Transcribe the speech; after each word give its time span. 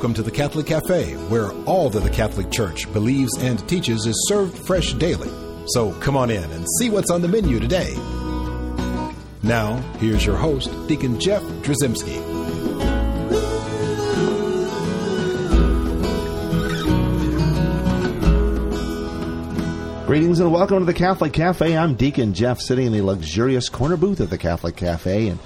Welcome 0.00 0.14
to 0.14 0.22
the 0.22 0.30
Catholic 0.30 0.64
Cafe, 0.64 1.12
where 1.28 1.52
all 1.66 1.90
that 1.90 2.02
the 2.02 2.08
Catholic 2.08 2.50
Church 2.50 2.90
believes 2.90 3.36
and 3.36 3.58
teaches 3.68 4.06
is 4.06 4.16
served 4.30 4.56
fresh 4.56 4.94
daily. 4.94 5.28
So 5.66 5.92
come 6.00 6.16
on 6.16 6.30
in 6.30 6.42
and 6.42 6.66
see 6.78 6.88
what's 6.88 7.10
on 7.10 7.20
the 7.20 7.28
menu 7.28 7.60
today. 7.60 7.94
Now, 9.42 9.76
here's 9.98 10.24
your 10.24 10.38
host, 10.38 10.70
Deacon 10.88 11.20
Jeff 11.20 11.42
Drzymski. 11.42 12.16
Greetings 20.06 20.40
and 20.40 20.50
welcome 20.50 20.78
to 20.78 20.86
the 20.86 20.94
Catholic 20.94 21.34
Cafe. 21.34 21.76
I'm 21.76 21.94
Deacon 21.94 22.32
Jeff, 22.32 22.58
sitting 22.58 22.86
in 22.86 22.94
the 22.94 23.02
luxurious 23.02 23.68
corner 23.68 23.98
booth 23.98 24.20
of 24.20 24.30
the 24.30 24.38
Catholic 24.38 24.76
Cafe, 24.76 25.28
and 25.28 25.38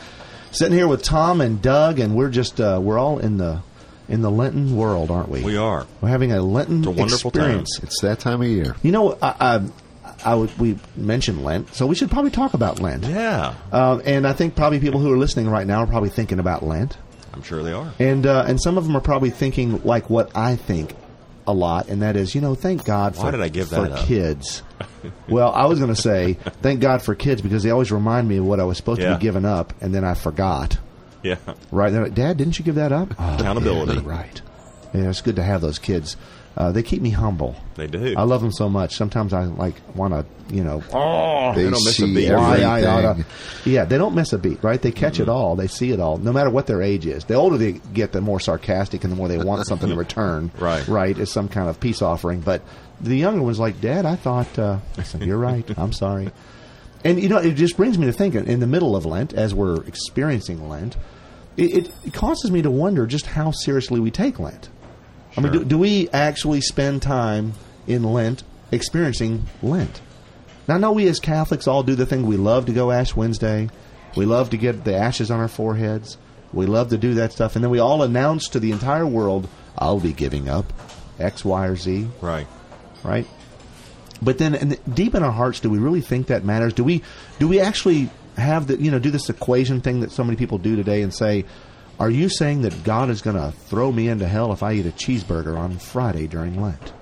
sitting 0.53 0.79
here 0.79 0.87
with 0.87 1.03
Tom 1.03 1.41
and 1.41 1.61
Doug, 1.61 1.99
and 1.99 2.15
we're 2.15 2.31
just 2.31 2.61
uh, 2.61 2.79
we're 2.81 3.01
all 3.01 3.19
in 3.19 3.39
the 3.39 3.61
in 4.09 4.23
the 4.23 4.31
Lenten 4.31 4.77
world, 4.77 5.11
aren't 5.11 5.29
we? 5.29 5.43
We 5.43 5.57
are. 5.57 5.87
We're 6.01 6.09
having 6.11 6.33
a 6.33 6.41
Lenten 6.43 6.79
It's 6.79 6.87
a 6.87 6.91
wonderful 6.91 7.31
experience. 7.31 7.79
time. 7.79 7.87
It's 7.87 8.01
that 8.03 8.21
time 8.21 8.43
of 8.43 8.49
year. 8.49 8.77
You 8.83 8.93
know, 8.93 9.19
I, 9.23 9.35
I, 9.41 9.61
I 10.25 10.35
would 10.35 10.57
we 10.59 10.79
mentioned 10.97 11.45
Lent, 11.45 11.75
so 11.75 11.87
we 11.87 11.95
should 11.95 12.11
probably 12.11 12.31
talk 12.31 12.55
about 12.55 12.81
Lent. 12.81 13.05
Yeah, 13.05 13.55
Um, 13.73 14.03
and 14.05 14.27
I 14.27 14.33
think 14.33 14.55
probably 14.57 14.81
people 14.81 15.01
who 15.01 15.13
are 15.13 15.17
listening 15.19 15.49
right 15.49 15.67
now 15.67 15.81
are 15.81 15.87
probably 15.87 16.11
thinking 16.11 16.39
about 16.39 16.63
Lent, 16.63 16.97
I'm 17.33 17.43
sure 17.43 17.63
they 17.63 17.73
are. 17.73 17.93
and 17.99 18.27
uh, 18.27 18.45
and 18.47 18.61
some 18.61 18.79
of 18.79 18.85
them 18.87 18.97
are 18.97 19.01
probably 19.01 19.31
thinking 19.31 19.83
like 19.85 20.09
what 20.11 20.37
I 20.37 20.57
think 20.57 20.95
a 21.47 21.53
lot, 21.53 21.89
and 21.89 22.01
that 22.03 22.17
is, 22.17 22.35
you 22.35 22.41
know, 22.41 22.55
thank 22.55 22.85
God 22.87 23.17
Why 23.17 23.25
for 23.25 23.31
did 23.33 23.41
I 23.43 23.49
give 23.51 23.69
for 23.69 23.83
that 23.83 23.93
up? 23.93 24.07
kids. 24.07 24.63
well, 25.29 25.53
I 25.53 25.67
was 25.67 25.79
going 25.79 25.95
to 25.95 26.01
say 26.01 26.35
thank 26.63 26.81
God 26.81 27.03
for 27.03 27.15
kids 27.15 27.43
because 27.43 27.63
they 27.63 27.71
always 27.71 27.93
remind 27.93 28.27
me 28.29 28.39
of 28.39 28.47
what 28.47 28.61
I 28.61 28.65
was 28.65 28.77
supposed 28.79 29.01
to 29.03 29.15
be 29.17 29.21
giving 29.21 29.45
up, 29.45 29.75
and 29.83 29.95
then 29.95 30.05
I 30.05 30.15
forgot. 30.15 30.79
Yeah, 31.31 31.37
Right? 31.71 31.91
They're 31.91 32.03
like, 32.05 32.15
Dad, 32.15 32.37
didn't 32.37 32.59
you 32.59 32.65
give 32.65 32.75
that 32.75 32.93
up? 32.93 33.15
Oh, 33.19 33.35
Accountability. 33.39 33.95
yeah, 33.95 34.01
right. 34.05 34.43
Yeah, 34.93 35.09
it's 35.09 35.23
good 35.23 35.37
to 35.37 35.43
have 35.43 35.61
those 35.63 35.79
kids. 35.79 36.17
Uh, 36.57 36.71
they 36.71 36.85
keep 36.85 37.03
me 37.03 37.11
humble. 37.11 37.57
they 37.75 37.89
do. 37.89 38.15
I 38.17 38.23
love 38.23 38.41
them 38.41 38.53
so 38.53 38.69
much. 38.69 38.95
Sometimes 38.95 39.33
I 39.33 39.45
like 39.47 39.75
want 39.97 40.15
to, 40.15 40.55
you 40.55 40.63
know, 40.63 40.85
oh, 40.93 41.53
They, 41.53 41.63
don't 41.65 41.73
miss 41.85 41.99
a 42.01 42.07
beat. 42.07 42.31
why. 42.31 42.61
I 42.63 42.85
oughta. 42.85 43.25
Yeah, 43.65 43.87
they 43.87 43.99
don't 43.99 44.15
miss 44.15 44.33
a 44.33 44.39
beat, 44.39 44.63
right? 44.63 44.81
They 44.81 44.93
catch 44.93 45.19
it 45.19 45.29
all. 45.29 45.57
They 45.57 45.67
see 45.67 45.91
it 45.91 45.99
all, 45.99 46.19
no 46.19 46.33
matter 46.33 46.51
what 46.51 46.69
their 46.69 46.81
age 46.81 47.07
is. 47.07 47.25
The 47.25 47.35
older 47.35 47.59
they 47.59 47.73
get, 47.73 48.13
the 48.13 48.21
more 48.21 48.39
sarcastic 48.39 49.03
and 49.03 49.13
the 49.13 49.17
more 49.17 49.27
they 49.27 49.39
want 49.39 49.67
something 49.67 49.91
in 49.91 49.97
return. 49.97 50.53
Right. 50.61 50.87
Right, 50.87 51.19
as 51.19 51.33
some 51.33 51.49
kind 51.49 51.69
of 51.69 51.81
peace 51.81 52.01
offering. 52.03 52.41
But 52.41 52.63
the 53.01 53.17
younger 53.17 53.43
one's 53.43 53.59
like, 53.59 53.81
Dad, 53.81 54.07
I 54.07 54.15
thought, 54.15 54.57
uh, 54.57 54.79
I 54.97 55.03
said, 55.03 55.23
you're 55.23 55.39
right. 55.39 55.69
I'm 55.77 55.93
sorry. 55.93 56.31
And, 57.03 57.21
you 57.21 57.29
know, 57.29 57.39
it 57.39 57.55
just 57.55 57.77
brings 57.77 57.99
me 57.99 58.07
to 58.07 58.13
think 58.13 58.37
in 58.37 58.61
the 58.61 58.67
middle 58.69 58.95
of 58.95 59.05
Lent, 59.05 59.33
as 59.35 59.53
we're 59.55 59.83
experiencing 59.87 60.69
Lent, 60.69 60.97
it, 61.57 61.91
it, 62.05 62.13
causes 62.13 62.51
me 62.51 62.63
to 62.63 62.71
wonder 62.71 63.07
just 63.07 63.27
how 63.27 63.51
seriously 63.51 64.01
we 64.01 64.11
take 64.11 64.39
Lent. 64.39 64.69
I 65.37 65.41
mean, 65.41 65.53
do, 65.53 65.65
do 65.65 65.79
we 65.79 66.09
actually 66.11 66.61
spend 66.61 67.03
time 67.03 67.55
in 67.87 68.03
Lent 68.05 68.43
experiencing 68.71 69.47
Lent? 69.63 70.01
Now, 70.67 70.77
I 70.77 70.79
know 70.79 70.93
we 70.93 71.09
as 71.09 71.21
Catholics 71.21 71.67
all 71.67 71.83
do 71.83 71.95
the 71.95 72.07
thing. 72.07 72.27
We 72.27 72.37
love 72.37 72.67
to 72.67 72.73
go 72.73 72.91
Ash 72.91 73.15
Wednesday. 73.15 73.69
We 74.17 74.27
love 74.27 74.51
to 74.51 74.57
get 74.57 74.85
the 74.85 74.97
ashes 74.97 75.31
on 75.31 75.41
our 75.41 75.49
foreheads. 75.49 76.19
We 76.53 76.67
love 76.67 76.91
to 76.91 76.99
do 76.99 77.15
that 77.15 77.33
stuff. 77.33 77.57
And 77.57 77.65
then 77.65 77.71
we 77.71 77.81
all 77.81 78.03
announce 78.03 78.49
to 78.51 78.61
the 78.61 78.71
entire 78.71 79.07
world, 79.07 79.49
I'll 79.77 80.01
be 80.01 80.13
giving 80.13 80.49
up 80.49 80.73
X, 81.19 81.45
Y, 81.45 81.67
or 81.67 81.77
Z, 81.77 82.09
right. 82.21 82.47
right? 83.03 83.27
But 84.23 84.39
then, 84.39 84.55
and 84.55 84.79
deep 84.95 85.15
in 85.15 85.23
our 85.23 85.33
hearts, 85.33 85.61
do 85.61 85.69
we 85.69 85.79
really 85.79 86.01
think 86.01 86.29
that 86.29 86.45
matters? 86.45 86.73
Do 86.73 86.85
we 86.85 87.03
do 87.39 87.49
we 87.49 87.61
actually 87.61 88.09
have 88.37 88.67
the 88.67 88.81
you 88.81 88.91
know 88.91 88.99
do 88.99 89.11
this 89.11 89.29
equation 89.29 89.81
thing 89.81 90.01
that 90.01 90.11
so 90.11 90.25
many 90.25 90.37
people 90.37 90.59
do 90.59 90.77
today 90.77 91.03
and 91.03 91.15
say, 91.15 91.45
are 91.99 92.11
you 92.11 92.29
saying 92.29 92.63
that 92.63 92.85
God 92.85 93.11
is 93.11 93.23
going 93.23 93.37
to 93.37 93.53
throw 93.53 93.93
me 93.93 94.09
into 94.09 94.27
hell 94.27 94.53
if 94.53 94.63
I 94.63 94.75
eat 94.75 94.87
a 94.87 94.91
cheeseburger 94.91 95.57
on 95.57 95.79
Friday 95.79 96.27
during 96.27 96.61
Lent? 96.61 96.93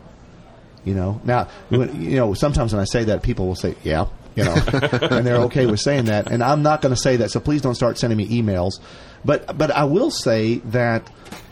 You 0.85 0.95
know, 0.95 1.21
now 1.25 1.49
when, 1.69 2.03
you 2.03 2.17
know 2.17 2.35
sometimes 2.35 2.73
when 2.73 2.81
I 2.81 2.85
say 2.85 3.05
that, 3.05 3.23
people 3.23 3.47
will 3.47 3.55
say, 3.55 3.75
yeah. 3.83 4.07
You 4.35 4.45
know, 4.45 4.55
and 4.73 5.27
they're 5.27 5.43
okay 5.43 5.67
with 5.67 5.81
saying 5.81 6.07
that, 6.07 6.31
and 6.31 6.43
I'm 6.43 6.63
not 6.63 6.81
going 6.81 6.95
to 6.95 7.01
say 7.01 7.17
that. 7.17 7.31
So 7.31 7.39
please 7.39 7.61
don't 7.61 7.75
start 7.75 7.99
sending 7.99 8.17
me 8.17 8.27
emails. 8.29 8.81
But 9.27 9.59
but 9.59 9.71
I 9.71 9.85
will 9.85 10.11
say 10.11 10.57
that 10.57 11.11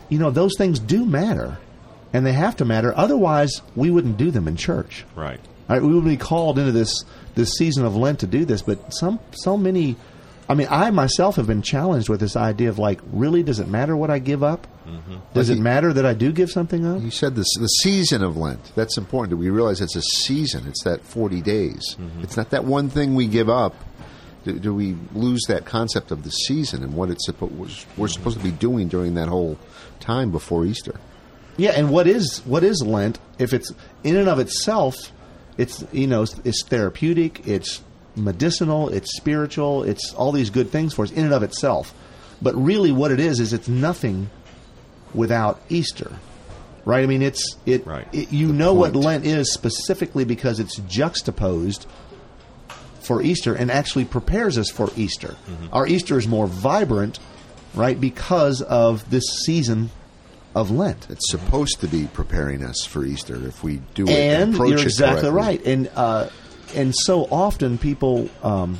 you 0.08 0.18
know 0.18 0.30
those 0.30 0.52
things 0.56 0.78
do 0.78 1.04
matter, 1.04 1.58
and 2.14 2.24
they 2.24 2.32
have 2.32 2.56
to 2.56 2.64
matter. 2.64 2.96
Otherwise, 2.96 3.60
we 3.76 3.90
wouldn't 3.90 4.16
do 4.16 4.30
them 4.30 4.48
in 4.48 4.56
church. 4.56 5.04
Right. 5.14 5.40
Right, 5.70 5.80
we 5.82 5.94
would 5.94 6.04
be 6.04 6.16
called 6.16 6.58
into 6.58 6.72
this 6.72 7.04
this 7.36 7.52
season 7.52 7.84
of 7.84 7.94
Lent 7.96 8.20
to 8.20 8.26
do 8.26 8.44
this, 8.44 8.60
but 8.62 8.92
some 8.92 9.20
so 9.32 9.56
many. 9.56 9.96
I 10.48 10.54
mean, 10.54 10.66
I 10.68 10.90
myself 10.90 11.36
have 11.36 11.46
been 11.46 11.62
challenged 11.62 12.08
with 12.08 12.18
this 12.18 12.34
idea 12.34 12.70
of 12.70 12.78
like, 12.80 13.00
really, 13.12 13.44
does 13.44 13.60
it 13.60 13.68
matter 13.68 13.96
what 13.96 14.10
I 14.10 14.18
give 14.18 14.42
up? 14.42 14.66
Mm-hmm. 14.84 15.18
Does 15.32 15.48
it 15.48 15.52
Like 15.52 15.56
you- 15.58 15.62
matter 15.62 15.92
that 15.92 16.04
I 16.04 16.12
do 16.12 16.32
give 16.32 16.50
something 16.50 16.84
up? 16.84 17.00
You 17.02 17.12
said 17.12 17.36
this, 17.36 17.46
the 17.56 17.68
season 17.68 18.24
of 18.24 18.36
Lent. 18.36 18.72
That's 18.74 18.98
important. 18.98 19.30
Do 19.30 19.36
we 19.36 19.48
realize 19.50 19.80
it's 19.80 19.94
a 19.94 20.02
season. 20.02 20.66
It's 20.66 20.82
that 20.82 21.02
40 21.02 21.40
days. 21.40 21.94
Mm-hmm. 22.00 22.24
It's 22.24 22.36
not 22.36 22.50
that 22.50 22.64
one 22.64 22.88
thing 22.90 23.14
we 23.14 23.28
give 23.28 23.48
up. 23.48 23.76
Do, 24.42 24.58
do 24.58 24.74
we 24.74 24.96
lose 25.14 25.42
that 25.46 25.66
concept 25.66 26.10
of 26.10 26.24
the 26.24 26.30
season 26.30 26.82
and 26.82 26.94
what 26.94 27.10
it's 27.10 27.26
supposed 27.26 27.86
we're 27.96 28.08
supposed 28.08 28.38
to 28.38 28.42
be 28.42 28.50
doing 28.50 28.88
during 28.88 29.14
that 29.14 29.28
whole 29.28 29.56
time 30.00 30.32
before 30.32 30.64
Easter? 30.66 30.98
Yeah, 31.58 31.72
and 31.76 31.90
what 31.90 32.08
is 32.08 32.42
what 32.44 32.64
is 32.64 32.82
Lent? 32.84 33.20
If 33.38 33.52
it's 33.52 33.70
in 34.02 34.16
and 34.16 34.28
of 34.28 34.40
itself, 34.40 34.96
it's 35.60 35.84
you 35.92 36.06
know 36.06 36.22
it's, 36.22 36.38
it's 36.44 36.64
therapeutic, 36.64 37.46
it's 37.46 37.82
medicinal, 38.16 38.88
it's 38.88 39.16
spiritual, 39.16 39.82
it's 39.84 40.14
all 40.14 40.32
these 40.32 40.50
good 40.50 40.70
things 40.70 40.94
for 40.94 41.02
us 41.04 41.10
in 41.12 41.24
and 41.24 41.34
of 41.34 41.42
itself. 41.42 41.94
But 42.42 42.54
really, 42.54 42.90
what 42.90 43.10
it 43.10 43.20
is 43.20 43.38
is 43.40 43.52
it's 43.52 43.68
nothing 43.68 44.30
without 45.14 45.60
Easter, 45.68 46.16
right? 46.84 47.02
I 47.02 47.06
mean, 47.06 47.20
it's 47.20 47.56
it. 47.66 47.86
Right. 47.86 48.08
it 48.12 48.32
you 48.32 48.52
know 48.52 48.72
what. 48.72 48.96
Lent 48.96 49.26
is 49.26 49.52
specifically 49.52 50.24
because 50.24 50.58
it's 50.60 50.76
juxtaposed 50.88 51.86
for 53.02 53.20
Easter 53.22 53.54
and 53.54 53.70
actually 53.70 54.06
prepares 54.06 54.56
us 54.56 54.70
for 54.70 54.88
Easter. 54.96 55.36
Mm-hmm. 55.46 55.66
Our 55.72 55.86
Easter 55.86 56.16
is 56.16 56.26
more 56.26 56.46
vibrant, 56.46 57.18
right, 57.74 58.00
because 58.00 58.62
of 58.62 59.10
this 59.10 59.24
season 59.44 59.90
of 60.54 60.70
Lent. 60.70 61.08
It's 61.10 61.30
supposed 61.30 61.80
to 61.80 61.86
be 61.86 62.06
preparing 62.12 62.62
us 62.64 62.84
for 62.84 63.04
Easter 63.04 63.36
if 63.46 63.62
we 63.62 63.80
do 63.94 64.04
it 64.04 64.10
and 64.10 64.54
approach 64.54 64.70
you're 64.70 64.80
exactly 64.82 65.30
correctly. 65.30 65.40
right. 65.40 65.66
And 65.66 65.90
uh, 65.94 66.28
and 66.74 66.94
so 66.94 67.24
often 67.26 67.78
people, 67.78 68.28
um, 68.42 68.78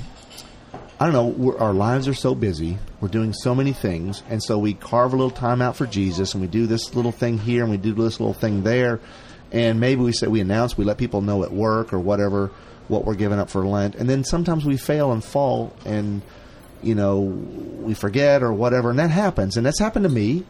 I 0.99 1.05
don't 1.07 1.13
know, 1.13 1.27
we're, 1.27 1.59
our 1.59 1.73
lives 1.73 2.09
are 2.09 2.15
so 2.15 2.35
busy. 2.35 2.79
We're 3.01 3.09
doing 3.09 3.33
so 3.33 3.55
many 3.55 3.73
things, 3.73 4.23
and 4.29 4.43
so 4.43 4.59
we 4.59 4.75
carve 4.75 5.13
a 5.13 5.17
little 5.17 5.31
time 5.31 5.63
out 5.63 5.77
for 5.77 5.87
Jesus, 5.87 6.35
and 6.35 6.41
we 6.41 6.49
do 6.49 6.67
this 6.67 6.95
little 6.95 7.13
thing 7.13 7.39
here, 7.39 7.63
and 7.63 7.71
we 7.71 7.79
do 7.79 7.95
this 7.95 8.21
little 8.21 8.35
thing 8.35 8.63
there, 8.63 9.01
and 9.53 9.81
maybe 9.81 10.03
we 10.03 10.13
say 10.13 10.27
we 10.27 10.41
announce, 10.41 10.77
we 10.77 10.85
let 10.85 10.99
people 10.99 11.23
know 11.23 11.43
at 11.43 11.53
work 11.53 11.93
or 11.93 11.99
whatever 11.99 12.51
what 12.89 13.05
we're 13.05 13.15
giving 13.15 13.39
up 13.39 13.49
for 13.49 13.65
Lent, 13.67 13.95
and 13.95 14.09
then 14.09 14.25
sometimes 14.25 14.65
we 14.65 14.77
fail 14.77 15.13
and 15.13 15.25
fall 15.25 15.73
and. 15.85 16.23
You 16.83 16.95
know, 16.95 17.21
we 17.21 17.95
forget 17.95 18.43
or 18.43 18.53
whatever, 18.53 18.91
and 18.91 18.99
that 18.99 19.11
happens, 19.11 19.57
and 19.57 19.67
that's 19.67 19.79
happened 19.79 20.05
to 20.05 20.09
me. 20.09 20.45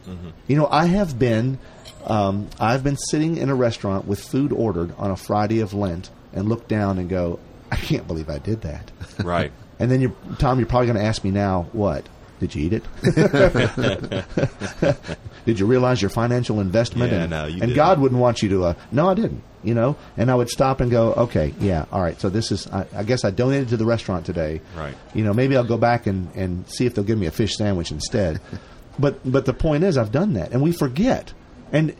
You 0.46 0.56
know, 0.56 0.68
I 0.70 0.86
have 0.86 1.18
been 1.18 1.58
um, 2.04 2.48
I've 2.58 2.82
been 2.82 2.96
sitting 2.96 3.36
in 3.36 3.50
a 3.50 3.54
restaurant 3.54 4.06
with 4.06 4.20
food 4.20 4.52
ordered 4.52 4.94
on 4.96 5.10
a 5.10 5.16
Friday 5.16 5.60
of 5.60 5.74
Lent 5.74 6.10
and 6.32 6.48
look 6.48 6.68
down 6.68 6.98
and 6.98 7.08
go, 7.08 7.38
I 7.70 7.76
can't 7.76 8.06
believe 8.06 8.28
I 8.28 8.38
did 8.38 8.62
that. 8.62 8.90
Right. 9.22 9.52
and 9.78 9.90
then 9.90 10.00
you're, 10.00 10.14
Tom, 10.38 10.58
you're 10.58 10.66
probably 10.66 10.86
going 10.86 10.98
to 10.98 11.04
ask 11.04 11.24
me 11.24 11.30
now, 11.30 11.68
what? 11.72 12.08
Did 12.38 12.54
you 12.54 12.66
eat 12.66 12.72
it? 12.72 12.84
did 15.44 15.60
you 15.60 15.66
realize 15.66 16.00
your 16.00 16.08
financial 16.08 16.60
investment? 16.60 17.12
Yeah, 17.12 17.22
and 17.22 17.30
no, 17.30 17.44
you 17.44 17.54
and 17.54 17.60
didn't. 17.60 17.76
God 17.76 18.00
wouldn't 18.00 18.20
want 18.20 18.42
you 18.42 18.48
to. 18.48 18.64
Uh, 18.64 18.74
no, 18.90 19.10
I 19.10 19.14
didn't. 19.14 19.42
You 19.62 19.74
know, 19.74 19.96
and 20.16 20.30
I 20.30 20.34
would 20.34 20.48
stop 20.48 20.80
and 20.80 20.90
go, 20.90 21.12
okay, 21.12 21.52
yeah, 21.60 21.84
all 21.92 22.00
right. 22.00 22.18
So 22.18 22.30
this 22.30 22.50
is. 22.50 22.66
I, 22.68 22.86
I 22.96 23.02
guess 23.02 23.24
I 23.26 23.30
donated 23.30 23.68
to 23.68 23.76
the 23.76 23.84
restaurant 23.84 24.24
today. 24.24 24.62
Right. 24.74 24.94
You 25.14 25.22
know, 25.22 25.34
maybe 25.34 25.54
I'll 25.56 25.64
go 25.64 25.76
back 25.76 26.06
and, 26.06 26.34
and 26.34 26.66
see 26.68 26.86
if 26.86 26.94
they'll 26.94 27.04
give 27.04 27.18
me 27.18 27.26
a 27.26 27.30
fish 27.30 27.56
sandwich 27.56 27.90
instead. 27.92 28.40
but 28.98 29.20
but 29.30 29.44
the 29.44 29.52
point 29.52 29.84
is, 29.84 29.98
I've 29.98 30.12
done 30.12 30.32
that, 30.34 30.52
and 30.52 30.62
we 30.62 30.72
forget. 30.72 31.34
And 31.72 31.94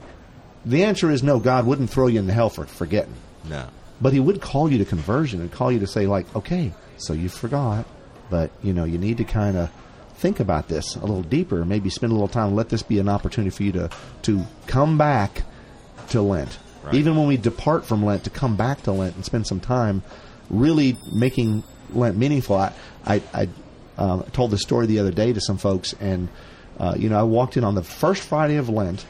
the 0.65 0.85
answer 0.85 1.11
is 1.11 1.23
no. 1.23 1.39
God 1.39 1.67
wouldn't 1.67 1.91
throw 1.91 2.07
you 2.07 2.19
in 2.19 2.27
the 2.27 2.33
hell 2.33 2.49
for 2.49 2.65
forgetting, 2.65 3.15
No. 3.49 3.67
but 4.01 4.13
He 4.15 4.21
would 4.21 4.41
call 4.41 4.71
you 4.73 4.79
to 4.79 4.85
conversion 4.87 5.41
and 5.43 5.53
call 5.53 5.71
you 5.71 5.81
to 5.81 5.87
say 5.87 6.07
like, 6.07 6.35
okay, 6.35 6.73
so 6.97 7.13
you 7.13 7.29
forgot, 7.29 7.85
but 8.31 8.51
you 8.63 8.73
know 8.73 8.85
you 8.85 8.97
need 8.99 9.19
to 9.19 9.25
kind 9.25 9.57
of 9.59 9.71
think 10.17 10.41
about 10.41 10.69
this 10.69 10.97
a 10.97 11.01
little 11.01 11.23
deeper. 11.23 11.65
Maybe 11.65 11.91
spend 11.91 12.11
a 12.11 12.15
little 12.15 12.29
time. 12.29 12.55
Let 12.55 12.71
this 12.71 12.83
be 12.83 12.99
an 12.99 13.09
opportunity 13.11 13.51
for 13.55 13.63
you 13.65 13.73
to 13.73 13.91
to 14.23 14.43
come 14.67 14.97
back 14.97 15.43
to 16.09 16.23
Lent. 16.23 16.59
Right. 16.83 16.95
Even 16.95 17.17
when 17.17 17.27
we 17.27 17.37
depart 17.37 17.85
from 17.85 18.05
Lent, 18.05 18.25
to 18.25 18.31
come 18.31 18.57
back 18.57 18.83
to 18.83 18.93
Lent 18.93 19.15
and 19.15 19.25
spend 19.25 19.47
some 19.47 19.61
time 19.61 20.03
really 20.49 20.97
making 21.13 21.63
Lent 21.93 22.17
meaningful. 22.17 22.57
I 22.57 22.73
I, 23.05 23.23
I 23.35 23.49
um, 23.99 24.23
told 24.33 24.51
this 24.51 24.63
story 24.63 24.87
the 24.87 24.99
other 24.99 25.11
day 25.11 25.33
to 25.33 25.41
some 25.41 25.59
folks, 25.59 25.95
and 26.01 26.29
uh, 26.79 26.95
you 26.99 27.09
know 27.09 27.19
I 27.19 27.23
walked 27.23 27.57
in 27.57 27.65
on 27.65 27.75
the 27.75 27.83
first 27.83 28.23
Friday 28.23 28.57
of 28.57 28.69
Lent, 28.69 29.05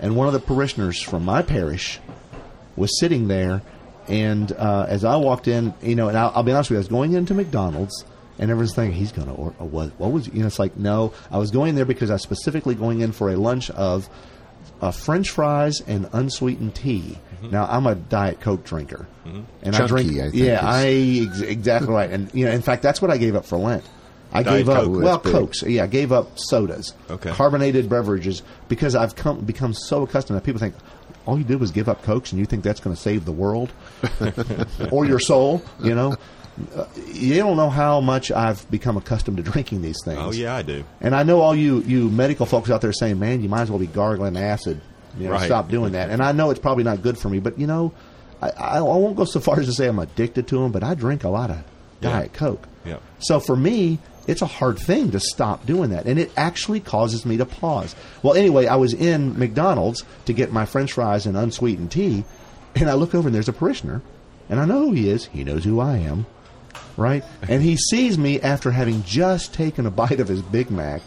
and 0.00 0.16
one 0.16 0.26
of 0.26 0.32
the 0.32 0.40
parishioners 0.40 1.02
from 1.02 1.24
my 1.24 1.42
parish 1.42 2.00
was 2.76 2.98
sitting 2.98 3.28
there, 3.28 3.62
and 4.08 4.50
uh, 4.52 4.86
as 4.88 5.04
I 5.04 5.16
walked 5.16 5.48
in, 5.48 5.74
you 5.82 5.94
know, 5.94 6.08
and 6.08 6.16
I'll, 6.16 6.32
I'll 6.34 6.42
be 6.42 6.52
honest 6.52 6.70
with 6.70 6.76
you, 6.76 6.78
I 6.78 6.80
was 6.80 6.88
going 6.88 7.12
into 7.12 7.34
McDonald's. 7.34 8.04
And 8.38 8.50
everyone's 8.50 8.74
thinking 8.74 8.98
he's 8.98 9.12
going 9.12 9.28
to 9.28 9.34
order. 9.34 9.56
What, 9.58 9.90
what 9.98 10.10
was 10.10 10.26
you 10.26 10.40
know? 10.40 10.46
It's 10.46 10.58
like 10.58 10.76
no. 10.76 11.12
I 11.30 11.36
was 11.36 11.50
going 11.50 11.74
there 11.74 11.84
because 11.84 12.08
I 12.08 12.14
was 12.14 12.22
specifically 12.22 12.74
going 12.74 13.02
in 13.02 13.12
for 13.12 13.30
a 13.30 13.36
lunch 13.36 13.70
of 13.70 14.08
uh, 14.82 14.90
French 14.90 15.30
fries 15.30 15.80
and 15.86 16.08
unsweetened 16.12 16.74
tea. 16.74 17.18
Now 17.50 17.66
I'm 17.66 17.86
a 17.86 17.94
diet 17.94 18.40
Coke 18.40 18.62
drinker, 18.64 19.06
and 19.24 19.74
I 19.74 19.86
drink. 19.86 20.12
I 20.12 20.30
think, 20.30 20.34
yeah, 20.34 20.60
I 20.62 21.26
ex- 21.28 21.40
exactly 21.40 21.92
right. 21.92 22.10
And 22.10 22.32
you 22.34 22.44
know, 22.44 22.52
in 22.52 22.60
fact, 22.62 22.82
that's 22.82 23.00
what 23.00 23.10
I 23.10 23.16
gave 23.16 23.34
up 23.34 23.44
for 23.46 23.56
Lent. 23.58 23.84
I 24.34 24.42
Diet 24.42 24.66
gave 24.66 24.68
up 24.70 24.86
well 24.88 25.18
big. 25.18 25.32
cokes. 25.32 25.62
Yeah, 25.62 25.84
I 25.84 25.86
gave 25.88 26.10
up 26.12 26.38
sodas, 26.38 26.94
Okay. 27.10 27.30
carbonated 27.32 27.88
beverages 27.88 28.42
because 28.68 28.94
I've 28.94 29.14
come 29.16 29.40
become 29.40 29.74
so 29.74 30.02
accustomed 30.04 30.36
that 30.38 30.44
people 30.44 30.58
think 30.60 30.74
all 31.26 31.36
you 31.36 31.44
did 31.44 31.60
was 31.60 31.70
give 31.70 31.88
up 31.88 32.02
cokes, 32.02 32.32
and 32.32 32.38
you 32.38 32.46
think 32.46 32.62
that's 32.64 32.80
going 32.80 32.94
to 32.96 33.00
save 33.02 33.24
the 33.24 33.32
world 33.32 33.72
or 34.90 35.04
your 35.04 35.18
soul. 35.18 35.62
You 35.82 35.94
know, 35.94 36.16
Uh, 36.76 36.84
you 37.12 37.34
don't 37.36 37.56
know 37.56 37.70
how 37.70 38.00
much 38.00 38.30
I've 38.30 38.70
become 38.70 38.96
accustomed 38.98 39.38
to 39.38 39.42
drinking 39.42 39.80
these 39.82 39.96
things. 40.04 40.18
Oh 40.20 40.32
yeah, 40.32 40.54
I 40.54 40.62
do. 40.62 40.84
And 41.00 41.14
I 41.14 41.22
know 41.22 41.40
all 41.40 41.54
you 41.54 41.80
you 41.82 42.10
medical 42.10 42.44
folks 42.46 42.68
out 42.70 42.80
there 42.82 42.92
saying, 42.92 43.18
"Man, 43.18 43.42
you 43.42 43.48
might 43.48 43.62
as 43.62 43.70
well 43.70 43.78
be 43.78 43.86
gargling 43.86 44.36
acid. 44.36 44.80
You 45.18 45.26
know, 45.26 45.32
Right. 45.32 45.46
stop 45.46 45.68
doing 45.70 45.92
that." 45.92 46.10
And 46.10 46.20
I 46.22 46.32
know 46.32 46.50
it's 46.50 46.60
probably 46.60 46.84
not 46.84 47.00
good 47.02 47.16
for 47.16 47.28
me, 47.30 47.38
but 47.38 47.58
you 47.58 47.66
know, 47.66 47.92
I, 48.42 48.50
I, 48.50 48.76
I 48.78 48.80
won't 48.82 49.16
go 49.16 49.24
so 49.24 49.40
far 49.40 49.60
as 49.60 49.66
to 49.66 49.72
say 49.72 49.86
I'm 49.88 49.98
addicted 49.98 50.46
to 50.48 50.56
them, 50.58 50.72
but 50.72 50.82
I 50.84 50.94
drink 50.94 51.24
a 51.24 51.30
lot 51.30 51.50
of 51.50 51.58
Diet 52.02 52.32
Coke. 52.34 52.66
Yeah. 52.84 52.96
So 53.20 53.40
for 53.40 53.56
me, 53.56 53.98
it's 54.26 54.42
a 54.42 54.46
hard 54.46 54.78
thing 54.78 55.10
to 55.12 55.20
stop 55.20 55.64
doing 55.64 55.90
that, 55.90 56.04
and 56.06 56.18
it 56.18 56.30
actually 56.36 56.80
causes 56.80 57.24
me 57.24 57.38
to 57.38 57.46
pause. 57.46 57.94
Well, 58.22 58.34
anyway, 58.34 58.66
I 58.66 58.76
was 58.76 58.92
in 58.92 59.38
McDonald's 59.38 60.04
to 60.26 60.32
get 60.34 60.52
my 60.52 60.66
French 60.66 60.92
fries 60.92 61.24
and 61.24 61.34
unsweetened 61.36 61.90
tea, 61.92 62.24
and 62.74 62.90
I 62.90 62.94
look 62.94 63.14
over 63.14 63.28
and 63.28 63.34
there's 63.34 63.48
a 63.48 63.52
parishioner, 63.54 64.02
and 64.50 64.60
I 64.60 64.64
know 64.66 64.86
who 64.88 64.92
he 64.92 65.08
is. 65.08 65.26
He 65.26 65.44
knows 65.44 65.64
who 65.64 65.80
I 65.80 65.96
am 65.98 66.26
right? 66.96 67.24
And 67.48 67.62
he 67.62 67.76
sees 67.76 68.16
me 68.16 68.40
after 68.40 68.70
having 68.70 69.02
just 69.02 69.52
taken 69.52 69.86
a 69.86 69.90
bite 69.90 70.20
of 70.20 70.28
his 70.28 70.42
Big 70.42 70.70
Mac, 70.70 71.02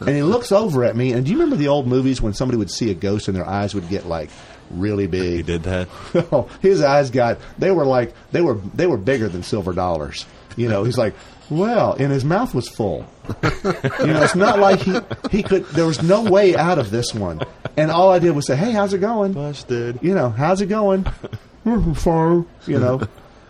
and 0.00 0.08
he 0.08 0.22
looks 0.22 0.52
over 0.52 0.84
at 0.84 0.96
me. 0.96 1.12
And 1.12 1.24
do 1.24 1.32
you 1.32 1.38
remember 1.38 1.56
the 1.56 1.68
old 1.68 1.86
movies 1.86 2.22
when 2.22 2.34
somebody 2.34 2.56
would 2.56 2.70
see 2.70 2.90
a 2.90 2.94
ghost 2.94 3.28
and 3.28 3.36
their 3.36 3.48
eyes 3.48 3.74
would 3.74 3.88
get 3.88 4.06
like 4.06 4.30
really 4.70 5.06
big? 5.06 5.36
He 5.36 5.42
did 5.42 5.64
that. 5.64 5.88
No, 6.14 6.26
oh, 6.32 6.42
his 6.60 6.82
eyes 6.82 7.10
got 7.10 7.38
they 7.58 7.70
were 7.70 7.84
like 7.84 8.14
they 8.30 8.40
were 8.40 8.54
they 8.74 8.86
were 8.86 8.96
bigger 8.96 9.28
than 9.28 9.42
silver 9.42 9.72
dollars. 9.72 10.24
You 10.56 10.68
know, 10.68 10.84
he's 10.84 10.98
like, 10.98 11.14
well, 11.50 11.94
and 11.94 12.12
his 12.12 12.24
mouth 12.24 12.54
was 12.54 12.68
full. 12.68 13.06
you 13.42 14.06
know, 14.06 14.22
it's 14.22 14.34
not 14.34 14.58
like 14.58 14.80
he 14.80 14.98
he 15.30 15.42
could. 15.42 15.66
There 15.66 15.86
was 15.86 16.02
no 16.02 16.22
way 16.22 16.56
out 16.56 16.78
of 16.78 16.90
this 16.90 17.14
one. 17.14 17.40
And 17.76 17.90
all 17.90 18.10
I 18.10 18.18
did 18.18 18.32
was 18.32 18.46
say, 18.46 18.56
"Hey, 18.56 18.72
how's 18.72 18.92
it 18.92 18.98
going?" 18.98 19.32
Busted. 19.32 19.98
You 20.02 20.14
know, 20.14 20.30
how's 20.30 20.60
it 20.60 20.66
going? 20.66 21.06
You 21.64 22.80
know. 22.80 23.00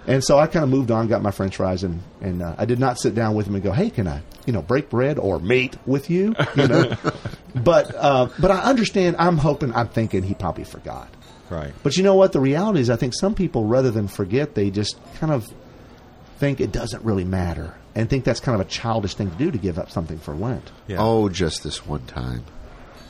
And 0.07 0.23
so 0.25 0.39
I 0.39 0.47
kind 0.47 0.65
of 0.65 0.71
moved 0.71 0.91
on, 0.91 1.07
got 1.09 1.23
my 1.23 1.31
French 1.31 1.57
fries, 1.57 1.85
and 1.85 2.03
and 2.21 2.43
uh, 2.43 2.55
I 2.59 2.65
did 2.65 2.79
not 2.79 2.99
sit 2.99 3.15
down 3.15 3.35
with 3.35 3.47
him 3.47 3.55
and 3.55 3.63
go, 3.63 3.73
"Hey, 3.73 3.91
can 3.91 4.09
I, 4.09 4.23
you 4.47 4.53
know, 4.53 4.63
break 4.63 4.91
bread 4.91 5.19
or 5.19 5.39
meat 5.39 5.77
with 5.87 6.11
you?" 6.11 6.35
You 6.57 6.69
know. 6.69 6.97
but 7.55 7.95
uh, 7.95 8.29
but 8.39 8.51
I 8.51 8.63
understand. 8.63 9.17
I'm 9.19 9.39
hoping. 9.39 9.73
I'm 9.75 9.89
thinking 9.89 10.23
he 10.23 10.35
probably 10.35 10.65
forgot. 10.65 11.09
Right. 11.51 11.73
But 11.83 11.97
you 11.97 12.03
know 12.03 12.15
what? 12.15 12.33
The 12.33 12.41
reality 12.41 12.81
is, 12.81 12.91
I 12.91 12.97
think 12.97 13.15
some 13.15 13.35
people, 13.35 13.65
rather 13.67 13.91
than 13.91 14.09
forget, 14.09 14.55
they 14.55 14.71
just 14.71 14.99
kind 15.17 15.33
of 15.33 15.47
think 16.39 16.61
it 16.61 16.73
doesn't 16.73 17.05
really 17.05 17.25
matter 17.25 17.75
and 17.95 18.09
think 18.09 18.25
that's 18.25 18.41
kind 18.41 18.61
of 18.61 18.67
a 18.67 18.71
childish 18.71 19.15
thing 19.15 19.31
to 19.31 19.37
do 19.37 19.51
to 19.51 19.59
give 19.59 19.79
up 19.79 19.91
something 19.91 20.19
for 20.19 20.35
Lent. 20.35 20.71
Yeah. 20.87 20.97
Oh, 20.99 21.29
just 21.29 21.63
this 21.63 21.87
one 21.87 22.07
time. 22.07 22.45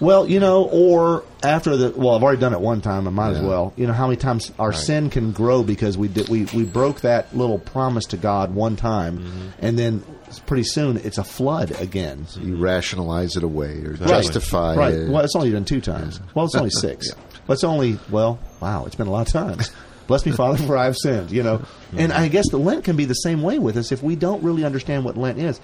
Well, 0.03 0.29
you 0.29 0.41
know, 0.41 0.65
or 0.65 1.23
after 1.45 1.77
the 1.77 1.91
well, 1.99 2.17
I've 2.17 2.23
already 2.23 2.41
done 2.41 2.53
it 2.53 2.61
one 2.61 2.81
time. 2.81 3.07
I 3.07 3.11
might 3.11 3.31
as 3.35 3.41
well. 3.41 3.73
You 3.77 3.87
know 3.87 3.93
how 3.93 4.07
many 4.09 4.17
times 4.17 4.51
our 4.59 4.73
sin 4.73 5.11
can 5.11 5.31
grow 5.33 5.63
because 5.63 5.97
we 5.97 6.09
did 6.09 6.29
we 6.29 6.45
we 6.47 6.65
broke 6.65 7.03
that 7.03 7.37
little 7.37 7.59
promise 7.59 8.05
to 8.07 8.17
God 8.17 8.55
one 8.55 8.75
time, 8.77 9.19
Mm-hmm. 9.19 9.49
and 9.61 9.79
then 9.79 10.03
pretty 10.47 10.65
soon 10.65 10.97
it's 10.97 11.19
a 11.19 11.25
flood 11.25 11.71
again. 11.81 12.27
You 12.41 12.57
rationalize 12.57 13.37
it 13.37 13.45
away 13.45 13.81
or 13.85 13.93
Right. 13.93 14.09
justify 14.09 14.75
Right. 14.77 14.95
it. 14.95 15.09
Well, 15.11 15.23
it's 15.25 15.37
only 15.37 15.53
done 15.53 15.65
two 15.65 15.81
times. 15.81 16.21
Well, 16.35 16.47
it's 16.47 16.55
only 16.57 16.71
six. 16.71 17.09
But 17.47 17.55
it's 17.55 17.65
only 17.65 17.99
well, 18.11 18.39
wow, 18.61 18.85
it's 18.87 18.95
been 18.95 19.09
a 19.09 19.11
lot 19.11 19.27
of 19.27 19.33
times. 19.33 19.71
Bless 20.09 20.25
me, 20.27 20.33
Father, 20.33 20.59
for 20.65 20.77
I 20.77 20.85
have 20.87 20.97
sinned. 20.97 21.31
You 21.33 21.43
know, 21.45 21.63
and 21.97 22.13
I 22.13 22.27
guess 22.29 22.49
the 22.51 22.57
Lent 22.59 22.85
can 22.85 22.97
be 22.97 23.05
the 23.05 23.15
same 23.15 23.41
way 23.43 23.59
with 23.59 23.77
us 23.77 23.91
if 23.93 24.03
we 24.03 24.15
don't 24.17 24.43
really 24.43 24.65
understand 24.65 25.05
what 25.05 25.17
Lent 25.17 25.39
is. 25.39 25.61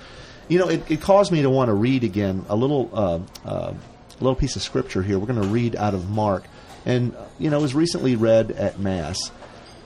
You 0.48 0.58
know, 0.60 0.68
it, 0.68 0.88
it 0.90 1.00
caused 1.00 1.30
me 1.32 1.42
to 1.42 1.50
want 1.50 1.68
to 1.68 1.74
read 1.74 2.02
again 2.04 2.44
a 2.48 2.56
little 2.56 2.90
uh, 2.92 3.18
uh, 3.48 3.74
little 4.20 4.36
piece 4.36 4.56
of 4.56 4.62
scripture 4.62 5.02
here. 5.02 5.18
We're 5.18 5.26
going 5.26 5.42
to 5.42 5.48
read 5.48 5.76
out 5.76 5.94
of 5.94 6.08
Mark, 6.10 6.44
and 6.84 7.14
you 7.38 7.50
know, 7.50 7.58
it 7.58 7.62
was 7.62 7.74
recently 7.74 8.16
read 8.16 8.50
at 8.52 8.78
Mass, 8.78 9.30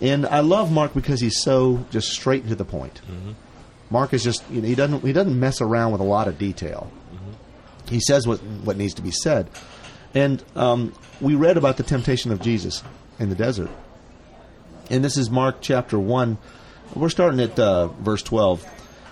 and 0.00 0.26
I 0.26 0.40
love 0.40 0.72
Mark 0.72 0.94
because 0.94 1.20
he's 1.20 1.40
so 1.40 1.84
just 1.90 2.08
straight 2.08 2.48
to 2.48 2.54
the 2.54 2.64
point. 2.64 3.00
Mark 3.90 4.14
is 4.14 4.24
just 4.24 4.42
you 4.50 4.60
know 4.62 4.68
he 4.68 4.74
doesn't 4.74 5.02
he 5.02 5.12
doesn't 5.12 5.38
mess 5.38 5.60
around 5.60 5.92
with 5.92 6.00
a 6.00 6.04
lot 6.04 6.28
of 6.28 6.38
detail 6.38 6.90
he 7.92 8.00
says 8.00 8.26
what 8.26 8.42
what 8.64 8.76
needs 8.76 8.94
to 8.94 9.02
be 9.02 9.10
said. 9.10 9.48
And 10.14 10.42
um, 10.56 10.94
we 11.20 11.34
read 11.34 11.56
about 11.56 11.76
the 11.76 11.82
temptation 11.82 12.32
of 12.32 12.40
Jesus 12.40 12.82
in 13.18 13.28
the 13.28 13.34
desert, 13.34 13.70
and 14.90 15.04
this 15.04 15.16
is 15.16 15.30
Mark 15.30 15.56
chapter 15.60 15.98
one. 15.98 16.38
We're 16.94 17.08
starting 17.08 17.40
at 17.40 17.58
uh, 17.58 17.88
verse 17.88 18.22
twelve. 18.22 18.64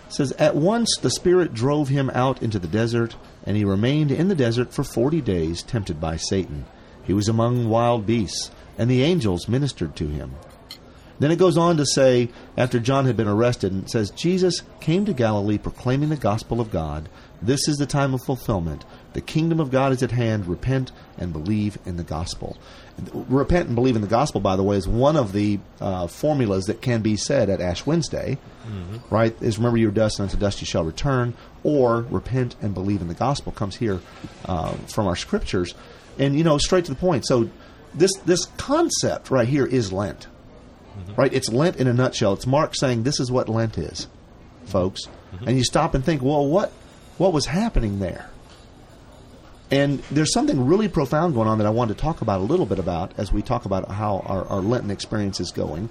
It 0.09 0.15
says, 0.15 0.33
"At 0.33 0.57
once 0.57 0.97
the 1.01 1.11
Spirit 1.11 1.55
drove 1.55 1.89
him 1.89 2.11
out 2.11 2.43
into 2.43 2.59
the 2.59 2.69
desert, 2.69 3.17
and 3.45 3.57
he 3.57 3.65
remained 3.65 4.11
in 4.11 4.29
the 4.29 4.35
desert 4.35 4.73
for 4.73 4.85
forty 4.85 5.21
days, 5.21 5.63
tempted 5.63 6.01
by 6.01 6.17
Satan. 6.17 6.65
He 7.05 7.13
was 7.13 7.29
among 7.29 7.69
wild 7.69 8.07
beasts, 8.07 8.51
and 8.79 8.91
the 8.91 9.03
angels 9.03 9.49
ministered 9.49 9.97
to 9.97 10.09
him." 10.09 10.33
Then 11.21 11.31
it 11.31 11.39
goes 11.39 11.59
on 11.59 11.77
to 11.77 11.85
say, 11.85 12.31
after 12.57 12.81
John 12.81 13.05
had 13.05 13.17
been 13.17 13.29
arrested, 13.29 13.73
and 13.73 13.85
it 13.85 13.91
says, 13.91 14.11
Jesus 14.11 14.63
came 14.81 15.05
to 15.05 15.13
Galilee 15.13 15.59
proclaiming 15.59 16.09
the 16.09 16.17
gospel 16.17 16.63
of 16.63 16.71
God. 16.71 17.11
This 17.43 17.69
is 17.69 17.77
the 17.77 17.87
time 17.87 18.15
of 18.15 18.23
fulfillment. 18.25 18.87
The 19.13 19.21
kingdom 19.21 19.61
of 19.61 19.71
God 19.71 19.93
is 19.93 20.03
at 20.03 20.13
hand. 20.13 20.47
Repent 20.47 20.93
and 21.19 21.31
believe 21.33 21.77
in 21.85 21.99
the 21.99 22.03
gospel. 22.03 22.57
Repent 23.13 23.67
and 23.67 23.75
believe 23.75 23.97
in 23.97 24.03
the 24.03 24.09
gospel, 24.09 24.41
by 24.41 24.57
the 24.57 24.63
way, 24.63 24.77
is 24.77 24.89
one 24.89 25.17
of 25.17 25.33
the 25.33 25.61
uh, 25.79 26.07
formulas 26.07 26.65
that 26.67 26.81
can 26.81 27.03
be 27.03 27.17
said 27.17 27.51
at 27.51 27.61
Ash 27.61 27.85
Wednesday, 27.85 28.39
right? 29.11 29.35
Is 29.43 29.59
remember 29.59 29.79
your 29.79 29.91
dust, 29.91 30.19
and 30.19 30.29
unto 30.29 30.39
dust 30.41 30.61
you 30.63 30.67
shall 30.67 30.85
return, 30.85 31.35
or 31.65 32.03
repent 32.11 32.57
and 32.63 32.73
believe 32.73 33.03
in 33.03 33.09
the 33.09 33.15
gospel 33.15 33.53
comes 33.53 33.77
here 33.77 34.01
uh, 34.47 34.73
from 34.87 35.07
our 35.07 35.17
scriptures, 35.17 35.75
and 36.19 36.37
you 36.37 36.45
know 36.45 36.57
straight 36.57 36.87
to 36.87 36.93
the 36.93 37.01
point. 37.01 37.27
So 37.27 37.51
this 37.95 38.13
this 38.25 38.47
concept 38.57 39.31
right 39.31 39.49
here 39.49 39.67
is 39.67 39.93
Lent 39.93 40.27
Mm-hmm. 40.99 41.15
right? 41.15 41.33
It's 41.33 41.49
Lent 41.49 41.77
in 41.77 41.87
a 41.87 41.93
nutshell. 41.93 42.33
It's 42.35 42.47
Mark 42.47 42.75
saying 42.75 43.03
this 43.03 43.21
is 43.21 43.31
what 43.31 43.49
Lent 43.49 43.79
is, 43.79 44.09
folks. 44.65 45.07
Mm-hmm. 45.07 45.49
And 45.49 45.57
you 45.57 45.65
stop 45.65 45.95
and 45.95 46.05
think, 46.05 46.23
well, 46.23 46.47
what 46.47 46.73
what 47.19 47.33
was 47.33 47.47
happening 47.47 48.01
there? 48.01 48.31
And 49.71 50.01
there's 50.11 50.33
something 50.33 50.67
really 50.67 50.89
profound 50.89 51.35
going 51.35 51.47
on 51.47 51.59
that 51.59 51.67
I 51.67 51.71
wanted 51.71 51.97
to 51.97 52.01
talk 52.01 52.23
about 52.23 52.41
a 52.41 52.45
little 52.45 52.67
bit 52.67 52.81
about 52.81 53.13
as 53.17 53.33
we 53.33 53.41
talk 53.41 53.67
about 53.67 53.89
how 53.89 54.21
our, 54.27 54.45
our 54.49 54.61
Lenten 54.61 54.91
experience 54.91 55.39
is 55.39 55.53
going, 55.53 55.91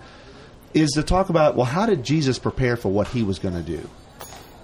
is 0.73 0.91
to 0.91 1.03
talk 1.03 1.29
about 1.29 1.55
well, 1.55 1.65
how 1.65 1.85
did 1.85 2.03
Jesus 2.03 2.39
prepare 2.39 2.75
for 2.75 2.89
what 2.89 3.07
he 3.07 3.23
was 3.23 3.39
going 3.39 3.55
to 3.55 3.63
do? 3.63 3.89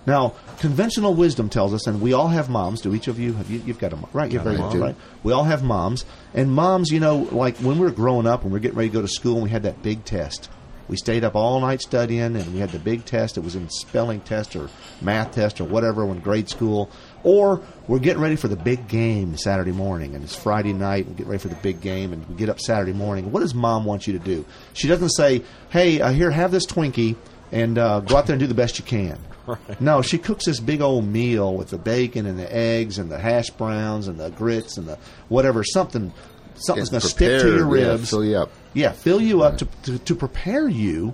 Now, 0.05 0.33
conventional 0.59 1.13
wisdom 1.13 1.49
tells 1.49 1.73
us, 1.73 1.87
and 1.87 1.99
we 1.99 2.13
all 2.13 2.27
have 2.27 2.49
moms. 2.49 2.81
Do 2.81 2.93
each 2.93 3.07
of 3.07 3.19
you 3.19 3.33
have 3.33 3.49
you? 3.49 3.61
You've 3.65 3.79
got 3.79 3.93
a 3.93 3.95
mom, 3.95 4.09
right? 4.13 4.31
You've 4.31 4.43
got 4.43 4.55
a 4.55 4.57
mom, 4.59 4.79
right? 4.79 4.95
We 5.23 5.33
all 5.33 5.45
have 5.45 5.63
moms, 5.63 6.05
and 6.33 6.51
moms, 6.51 6.91
you 6.91 6.99
know, 6.99 7.27
like 7.31 7.57
when 7.57 7.79
we 7.79 7.85
were 7.85 7.91
growing 7.91 8.27
up 8.27 8.43
and 8.43 8.51
we 8.51 8.57
are 8.57 8.61
getting 8.61 8.77
ready 8.77 8.89
to 8.89 8.93
go 8.93 9.01
to 9.01 9.07
school, 9.07 9.35
and 9.35 9.43
we 9.43 9.49
had 9.49 9.63
that 9.63 9.81
big 9.81 10.05
test. 10.05 10.49
We 10.87 10.97
stayed 10.97 11.23
up 11.23 11.33
all 11.33 11.59
night 11.61 11.81
studying, 11.81 12.35
and 12.35 12.53
we 12.53 12.59
had 12.59 12.69
the 12.69 12.77
big 12.77 13.05
test. 13.05 13.37
It 13.37 13.43
was 13.43 13.55
in 13.55 13.67
spelling 13.71 14.21
test 14.21 14.55
or 14.55 14.69
math 15.01 15.31
test 15.33 15.59
or 15.59 15.63
whatever 15.63 16.03
in 16.11 16.19
grade 16.19 16.47
school. 16.47 16.91
Or 17.23 17.63
we're 17.87 17.97
getting 17.97 18.21
ready 18.21 18.35
for 18.35 18.47
the 18.47 18.55
big 18.55 18.87
game 18.87 19.35
Saturday 19.35 19.71
morning, 19.71 20.13
and 20.13 20.23
it's 20.23 20.35
Friday 20.35 20.73
night. 20.73 21.07
We 21.07 21.15
get 21.15 21.25
ready 21.25 21.39
for 21.39 21.47
the 21.47 21.55
big 21.55 21.81
game, 21.81 22.13
and 22.13 22.27
we 22.29 22.35
get 22.35 22.49
up 22.49 22.59
Saturday 22.59 22.93
morning. 22.93 23.31
What 23.31 23.39
does 23.39 23.55
mom 23.55 23.83
want 23.85 24.05
you 24.05 24.13
to 24.13 24.19
do? 24.19 24.45
She 24.73 24.87
doesn't 24.87 25.09
say, 25.09 25.41
"Hey, 25.69 26.01
uh, 26.01 26.11
here, 26.11 26.29
have 26.29 26.51
this 26.51 26.67
Twinkie, 26.67 27.15
and 27.51 27.77
uh, 27.77 27.99
go 28.01 28.17
out 28.17 28.27
there 28.27 28.33
and 28.33 28.39
do 28.39 28.47
the 28.47 28.53
best 28.53 28.79
you 28.79 28.85
can." 28.85 29.19
No, 29.79 30.01
she 30.01 30.17
cooks 30.17 30.45
this 30.45 30.59
big 30.59 30.81
old 30.81 31.05
meal 31.05 31.53
with 31.53 31.69
the 31.69 31.77
bacon 31.77 32.25
and 32.25 32.39
the 32.39 32.51
eggs 32.51 32.97
and 32.97 33.11
the 33.11 33.19
hash 33.19 33.51
browns 33.51 34.07
and 34.07 34.19
the 34.19 34.31
grits 34.31 34.77
and 34.77 34.87
the 34.87 34.97
whatever 35.29 35.63
something 35.63 36.11
something's 36.55 36.89
going 36.89 37.01
to 37.01 37.07
stick 37.07 37.41
to 37.41 37.47
your 37.55 37.67
Prepared, 37.67 37.79
yeah, 37.85 37.91
ribs. 37.91 38.09
fill 38.09 38.25
you 38.25 38.37
up. 38.37 38.51
Yeah, 38.73 38.91
fill 38.91 39.21
you 39.21 39.43
up 39.43 39.59
to, 39.59 39.67
to, 39.83 39.99
to 39.99 40.15
prepare 40.15 40.67
you 40.67 41.13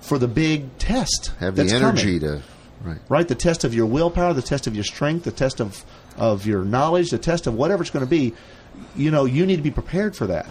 for 0.00 0.18
the 0.18 0.26
big 0.26 0.78
test. 0.78 1.30
Have 1.38 1.54
the 1.54 1.62
energy 1.62 2.18
coming. 2.18 2.40
to. 2.40 2.42
Right. 2.82 2.98
right? 3.08 3.28
The 3.28 3.36
test 3.36 3.62
of 3.62 3.72
your 3.72 3.86
willpower, 3.86 4.32
the 4.34 4.42
test 4.42 4.66
of 4.66 4.74
your 4.74 4.82
strength, 4.84 5.22
the 5.24 5.30
test 5.30 5.60
of 5.60 5.84
of 6.16 6.46
your 6.46 6.64
knowledge, 6.64 7.10
the 7.10 7.18
test 7.18 7.46
of 7.46 7.54
whatever 7.54 7.82
it's 7.82 7.90
going 7.90 8.04
to 8.04 8.10
be. 8.10 8.34
You 8.96 9.12
know, 9.12 9.26
you 9.26 9.46
need 9.46 9.56
to 9.56 9.62
be 9.62 9.70
prepared 9.70 10.16
for 10.16 10.26
that. 10.26 10.48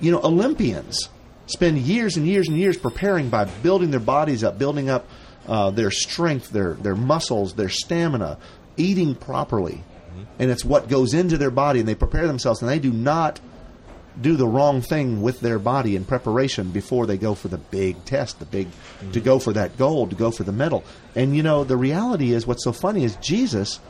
You 0.00 0.12
know, 0.12 0.20
Olympians 0.22 1.08
spend 1.50 1.78
years 1.78 2.16
and 2.16 2.26
years 2.26 2.48
and 2.48 2.56
years 2.56 2.76
preparing 2.76 3.28
by 3.28 3.44
building 3.44 3.90
their 3.90 4.00
bodies 4.00 4.44
up, 4.44 4.58
building 4.58 4.88
up 4.90 5.06
uh, 5.48 5.70
their 5.70 5.90
strength, 5.90 6.50
their 6.50 6.74
their 6.74 6.94
muscles, 6.94 7.54
their 7.54 7.68
stamina, 7.68 8.38
eating 8.76 9.14
properly, 9.14 9.82
and 10.38 10.50
it's 10.50 10.64
what 10.64 10.88
goes 10.88 11.14
into 11.14 11.38
their 11.38 11.50
body, 11.50 11.80
and 11.80 11.88
they 11.88 11.94
prepare 11.94 12.26
themselves, 12.26 12.60
and 12.62 12.70
they 12.70 12.78
do 12.78 12.92
not 12.92 13.40
do 14.20 14.36
the 14.36 14.46
wrong 14.46 14.82
thing 14.82 15.22
with 15.22 15.40
their 15.40 15.58
body 15.58 15.96
in 15.96 16.04
preparation 16.04 16.70
before 16.70 17.06
they 17.06 17.16
go 17.16 17.34
for 17.34 17.48
the 17.48 17.58
big 17.58 18.04
test, 18.04 18.38
the 18.38 18.44
big 18.44 18.68
to 19.12 19.20
go 19.20 19.38
for 19.38 19.52
that 19.52 19.78
gold, 19.78 20.10
to 20.10 20.16
go 20.16 20.30
for 20.30 20.42
the 20.44 20.52
medal. 20.52 20.84
And 21.14 21.36
you 21.36 21.42
know, 21.42 21.64
the 21.64 21.76
reality 21.76 22.32
is 22.32 22.46
what's 22.46 22.64
so 22.64 22.72
funny 22.72 23.04
is 23.04 23.16
Jesus 23.16 23.80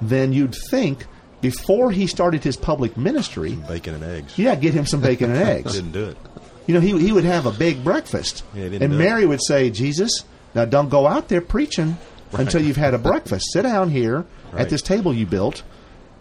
then 0.00 0.32
you'd 0.32 0.54
think 0.70 1.06
before 1.40 1.90
he 1.90 2.06
started 2.06 2.42
his 2.44 2.56
public 2.56 2.96
ministry, 2.96 3.54
Bacon 3.54 3.94
and 3.94 4.04
eggs. 4.04 4.38
yeah, 4.38 4.54
get 4.54 4.74
him 4.74 4.86
some 4.86 5.00
bacon 5.00 5.30
and 5.30 5.42
eggs. 5.48 5.74
Didn't 5.74 5.92
do 5.92 6.06
it. 6.06 6.16
You 6.70 6.74
know, 6.74 6.80
he, 6.82 6.96
he 7.06 7.10
would 7.10 7.24
have 7.24 7.46
a 7.46 7.50
big 7.50 7.82
breakfast. 7.82 8.44
Yeah, 8.54 8.66
and 8.66 8.74
it. 8.80 8.88
Mary 8.90 9.26
would 9.26 9.40
say, 9.44 9.70
Jesus, 9.70 10.24
now 10.54 10.66
don't 10.66 10.88
go 10.88 11.04
out 11.08 11.26
there 11.26 11.40
preaching 11.40 11.98
until 12.32 12.62
you've 12.62 12.76
had 12.76 12.94
a 12.94 12.98
breakfast. 12.98 13.46
Sit 13.52 13.62
down 13.62 13.90
here 13.90 14.24
Right. 14.52 14.60
at 14.62 14.70
this 14.70 14.80
table 14.80 15.12
you 15.12 15.26
built. 15.26 15.64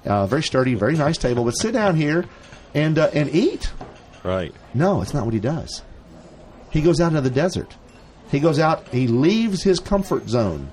Uh, 0.04 0.26
very 0.26 0.42
sturdy, 0.42 0.74
very 0.74 0.96
nice 0.96 1.20
table, 1.20 1.44
but 1.46 1.52
sit 1.52 1.74
down 1.74 1.98
here 1.98 2.26
and, 2.74 2.98
uh, 2.98 3.12
and 3.14 3.30
eat. 3.30 3.72
Right. 4.24 4.52
No, 4.74 5.04
it's 5.04 5.14
not 5.14 5.26
what 5.26 5.36
he 5.36 5.40
does. 5.40 5.84
He 6.72 6.82
goes 6.82 7.00
out 7.00 7.10
into 7.10 7.22
the 7.22 7.30
desert. 7.30 7.76
He 8.32 8.40
goes 8.40 8.58
out, 8.58 8.88
he 8.88 9.06
leaves 9.08 9.62
his 9.62 9.80
comfort 9.80 10.30
zone. 10.30 10.72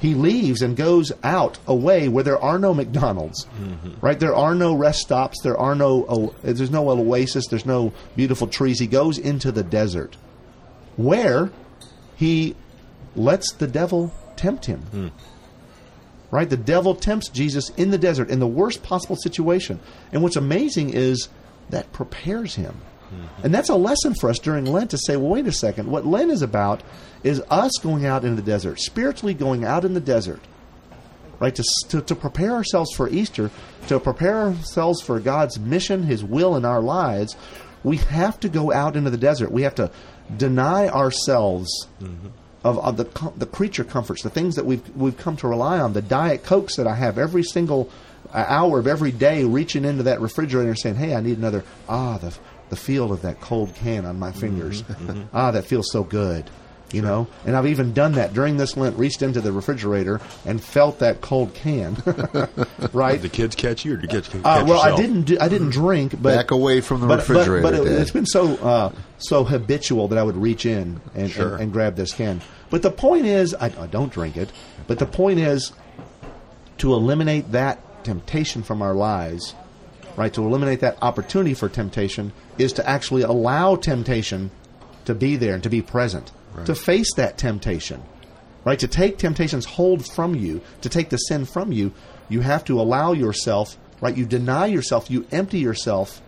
He 0.00 0.14
leaves 0.14 0.60
and 0.60 0.76
goes 0.76 1.12
out 1.22 1.58
away 1.66 2.08
where 2.08 2.24
there 2.24 2.40
are 2.40 2.58
no 2.58 2.74
McDonald's, 2.74 3.46
mm-hmm. 3.46 3.94
right? 4.00 4.18
There 4.18 4.34
are 4.34 4.54
no 4.54 4.74
rest 4.74 5.00
stops. 5.00 5.40
There 5.42 5.56
are 5.56 5.74
no, 5.74 6.04
oh, 6.08 6.34
there's 6.42 6.70
no 6.70 6.90
oasis. 6.90 7.46
There's 7.48 7.64
no 7.64 7.92
beautiful 8.16 8.46
trees. 8.46 8.78
He 8.78 8.86
goes 8.86 9.18
into 9.18 9.50
the 9.50 9.62
desert 9.62 10.16
where 10.96 11.50
he 12.16 12.54
lets 13.16 13.52
the 13.52 13.66
devil 13.66 14.12
tempt 14.36 14.66
him. 14.66 14.80
Hmm. 14.80 15.08
Right? 16.30 16.50
The 16.50 16.56
devil 16.56 16.94
tempts 16.94 17.28
Jesus 17.28 17.70
in 17.70 17.90
the 17.90 17.98
desert 17.98 18.28
in 18.28 18.40
the 18.40 18.46
worst 18.46 18.82
possible 18.82 19.16
situation. 19.16 19.78
And 20.12 20.22
what's 20.22 20.36
amazing 20.36 20.90
is 20.90 21.28
that 21.70 21.92
prepares 21.92 22.56
him. 22.56 22.76
And 23.42 23.54
that's 23.54 23.68
a 23.68 23.76
lesson 23.76 24.14
for 24.14 24.30
us 24.30 24.38
during 24.38 24.64
Lent 24.64 24.90
to 24.90 24.98
say, 24.98 25.16
well, 25.16 25.30
wait 25.30 25.46
a 25.46 25.52
second. 25.52 25.90
What 25.90 26.06
Lent 26.06 26.30
is 26.30 26.42
about 26.42 26.82
is 27.22 27.42
us 27.50 27.72
going 27.82 28.06
out 28.06 28.24
in 28.24 28.36
the 28.36 28.42
desert, 28.42 28.80
spiritually 28.80 29.34
going 29.34 29.64
out 29.64 29.84
in 29.84 29.94
the 29.94 30.00
desert, 30.00 30.40
right? 31.38 31.54
To, 31.54 31.64
to, 31.90 32.00
to 32.02 32.14
prepare 32.14 32.52
ourselves 32.52 32.94
for 32.94 33.08
Easter, 33.08 33.50
to 33.88 34.00
prepare 34.00 34.38
ourselves 34.38 35.00
for 35.02 35.20
God's 35.20 35.58
mission, 35.58 36.02
His 36.02 36.24
will 36.24 36.56
in 36.56 36.64
our 36.64 36.80
lives, 36.80 37.36
we 37.82 37.98
have 37.98 38.40
to 38.40 38.48
go 38.48 38.72
out 38.72 38.96
into 38.96 39.10
the 39.10 39.18
desert. 39.18 39.52
We 39.52 39.62
have 39.62 39.74
to 39.76 39.90
deny 40.36 40.88
ourselves 40.88 41.86
of, 42.64 42.78
of 42.78 42.96
the 42.96 43.32
the 43.36 43.46
creature 43.46 43.84
comforts, 43.84 44.22
the 44.22 44.30
things 44.30 44.56
that 44.56 44.64
we've 44.64 44.96
we've 44.96 45.16
come 45.18 45.36
to 45.36 45.48
rely 45.48 45.78
on, 45.78 45.92
the 45.92 46.02
diet 46.02 46.44
cokes 46.44 46.76
that 46.76 46.86
I 46.86 46.94
have 46.94 47.18
every 47.18 47.42
single 47.42 47.90
uh, 48.32 48.44
hour 48.48 48.78
of 48.78 48.86
every 48.86 49.12
day, 49.12 49.44
reaching 49.44 49.84
into 49.84 50.04
that 50.04 50.20
refrigerator 50.22 50.70
and 50.70 50.78
saying, 50.78 50.96
"Hey, 50.96 51.14
I 51.14 51.20
need 51.20 51.36
another." 51.36 51.62
Ah, 51.88 52.16
the 52.16 52.34
the 52.70 52.76
feel 52.76 53.12
of 53.12 53.22
that 53.22 53.40
cold 53.40 53.74
can 53.74 54.04
on 54.06 54.18
my 54.18 54.32
fingers. 54.32 54.82
ah, 55.32 55.50
that 55.50 55.64
feels 55.64 55.90
so 55.90 56.02
good. 56.04 56.50
You 56.92 57.02
know, 57.02 57.26
and 57.44 57.56
I've 57.56 57.66
even 57.66 57.92
done 57.92 58.12
that 58.12 58.34
during 58.34 58.56
this 58.56 58.76
Lent. 58.76 58.96
Reached 58.96 59.20
into 59.22 59.40
the 59.40 59.50
refrigerator 59.50 60.20
and 60.46 60.62
felt 60.62 61.00
that 61.00 61.20
cold 61.22 61.52
can. 61.54 61.94
right? 62.92 63.20
Did 63.20 63.22
the 63.22 63.28
kids 63.30 63.56
catch 63.56 63.84
you, 63.84 63.94
or 63.94 63.96
did 63.96 64.12
you 64.12 64.20
catch, 64.20 64.30
catch 64.30 64.42
Uh, 64.44 64.64
well, 64.68 64.80
I 64.80 64.94
didn't. 64.94 65.22
Do, 65.22 65.38
I 65.40 65.48
didn't 65.48 65.70
drink, 65.70 66.12
but 66.12 66.36
Back 66.36 66.50
away 66.52 66.80
from 66.80 67.00
the 67.00 67.08
but, 67.08 67.16
but- 67.16 67.28
refrigerator, 67.28 67.62
But, 67.62 67.74
it, 67.74 67.84
Dad. 67.84 67.98
has 67.98 68.10
been 68.12 68.26
so 68.26 68.54
uh, 68.58 68.92
so 69.18 69.42
habitual 69.42 70.06
that 70.08 70.18
I 70.18 70.22
would 70.22 70.36
reach 70.36 70.66
in 70.66 71.00
and, 71.16 71.30
Sure. 71.32 71.54
and, 71.54 71.62
and 71.64 71.72
grab 71.72 71.96
this 71.96 72.12
can. 72.12 72.42
But 72.70 72.82
the 72.82 72.92
point 72.92 73.26
is, 73.26 73.54
I, 73.54 73.72
I 73.76 73.86
don't 73.88 74.12
drink 74.12 74.36
it. 74.36 74.52
But 74.86 75.00
the 75.00 75.06
point 75.06 75.40
is 75.40 75.72
to 76.78 76.92
eliminate 76.94 77.50
that 77.52 78.04
temptation 78.04 78.62
from 78.62 78.82
our 78.82 78.94
lives. 78.94 79.54
Right 80.16 80.32
to 80.34 80.46
eliminate 80.46 80.78
that 80.80 80.98
opportunity 81.02 81.54
for 81.54 81.68
temptation 81.68 82.32
is 82.58 82.72
to 82.74 82.88
actually 82.88 83.22
allow 83.22 83.76
temptation 83.76 84.50
to 85.04 85.14
be 85.14 85.36
there 85.36 85.54
and 85.54 85.62
to 85.62 85.70
be 85.70 85.82
present, 85.82 86.32
to 86.64 86.74
face 86.74 87.12
that 87.14 87.36
temptation 87.36 88.02
right? 88.64 88.78
To 88.78 88.88
take 88.88 89.18
temptation's 89.18 89.66
hold 89.66 90.06
from 90.06 90.34
you, 90.34 90.60
to 90.80 90.88
take 90.88 91.10
the 91.10 91.18
sin 91.18 91.44
from 91.44 91.72
you, 91.72 91.92
you 92.28 92.40
have 92.40 92.64
to 92.64 92.80
allow 92.80 93.12
yourself, 93.12 93.76
right? 94.00 94.16
You 94.16 94.26
deny 94.26 94.66
yourself, 94.66 95.10
you 95.10 95.26
empty 95.30 95.58
yourself, 95.58 96.22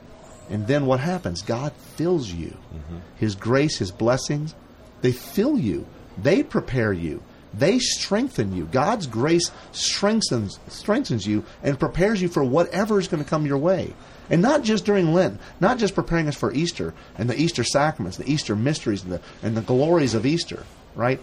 and 0.50 0.66
then 0.66 0.86
what 0.86 1.00
happens? 1.00 1.42
God 1.42 1.72
fills 1.96 2.30
you. 2.30 2.56
Mm-hmm. 2.74 2.98
His 3.16 3.34
grace, 3.34 3.78
His 3.78 3.90
blessings, 3.90 4.54
they 5.00 5.12
fill 5.12 5.58
you. 5.58 5.86
They 6.18 6.42
prepare 6.42 6.92
you. 6.92 7.22
They 7.54 7.78
strengthen 7.78 8.54
you. 8.54 8.66
God's 8.66 9.06
grace 9.06 9.50
strengthens 9.72 10.58
strengthens 10.68 11.26
you 11.26 11.44
and 11.62 11.78
prepares 11.78 12.20
you 12.20 12.28
for 12.28 12.44
whatever 12.44 12.98
is 12.98 13.08
going 13.08 13.22
to 13.22 13.28
come 13.28 13.46
your 13.46 13.58
way. 13.58 13.94
And 14.28 14.42
not 14.42 14.62
just 14.62 14.84
during 14.84 15.12
Lent, 15.12 15.40
not 15.60 15.78
just 15.78 15.94
preparing 15.94 16.28
us 16.28 16.36
for 16.36 16.52
Easter 16.52 16.94
and 17.16 17.30
the 17.30 17.40
Easter 17.40 17.64
sacraments, 17.64 18.16
the 18.16 18.30
Easter 18.30 18.56
mysteries, 18.56 19.04
and 19.04 19.12
the, 19.12 19.20
and 19.42 19.56
the 19.56 19.62
glories 19.62 20.14
of 20.14 20.26
Easter, 20.26 20.64
right? 20.94 21.20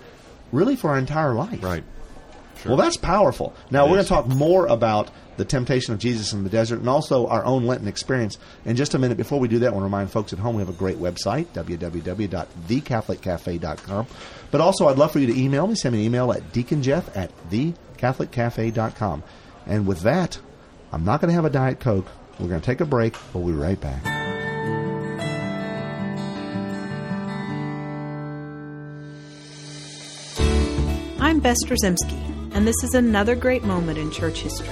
Really 0.51 0.75
for 0.75 0.91
our 0.91 0.97
entire 0.97 1.33
life. 1.33 1.61
Right. 1.61 1.83
Well, 2.65 2.77
that's 2.77 2.97
powerful. 2.97 3.53
Now, 3.71 3.85
It 3.85 3.89
we're 3.89 3.95
going 3.95 4.05
to 4.05 4.09
talk 4.09 4.27
more 4.27 4.67
about 4.67 5.09
the 5.37 5.45
temptation 5.45 5.93
of 5.93 5.99
Jesus 5.99 6.33
in 6.33 6.43
the 6.43 6.49
desert 6.49 6.79
and 6.79 6.87
also 6.87 7.27
our 7.27 7.43
own 7.43 7.65
Lenten 7.65 7.87
experience 7.87 8.37
in 8.65 8.75
just 8.75 8.93
a 8.93 8.99
minute. 8.99 9.17
Before 9.17 9.39
we 9.39 9.47
do 9.47 9.59
that, 9.59 9.67
I 9.67 9.71
want 9.71 9.81
to 9.81 9.85
remind 9.85 10.11
folks 10.11 10.33
at 10.33 10.39
home 10.39 10.55
we 10.55 10.61
have 10.61 10.69
a 10.69 10.73
great 10.73 10.97
website, 10.97 11.47
www.thecatholiccafe.com. 11.53 14.07
But 14.51 14.61
also, 14.61 14.87
I'd 14.87 14.97
love 14.97 15.11
for 15.11 15.19
you 15.19 15.27
to 15.27 15.39
email 15.39 15.67
me. 15.67 15.75
Send 15.75 15.93
me 15.93 15.99
an 16.01 16.05
email 16.05 16.31
at 16.31 16.53
deaconjeff 16.53 17.15
at 17.17 17.31
thecatholiccafe.com. 17.49 19.23
And 19.65 19.87
with 19.87 20.01
that, 20.01 20.39
I'm 20.91 21.03
not 21.03 21.21
going 21.21 21.29
to 21.29 21.35
have 21.35 21.45
a 21.45 21.49
Diet 21.49 21.79
Coke. 21.79 22.05
We're 22.39 22.49
going 22.49 22.61
to 22.61 22.65
take 22.65 22.81
a 22.81 22.85
break. 22.85 23.15
We'll 23.33 23.45
be 23.45 23.53
right 23.53 23.79
back. 23.79 24.03
I'm 31.19 31.39
Bess 31.39 31.57
Drzymski, 31.65 32.42
and 32.53 32.67
this 32.67 32.83
is 32.83 32.93
another 32.93 33.35
great 33.35 33.63
moment 33.63 33.97
in 33.97 34.11
church 34.11 34.41
history. 34.41 34.69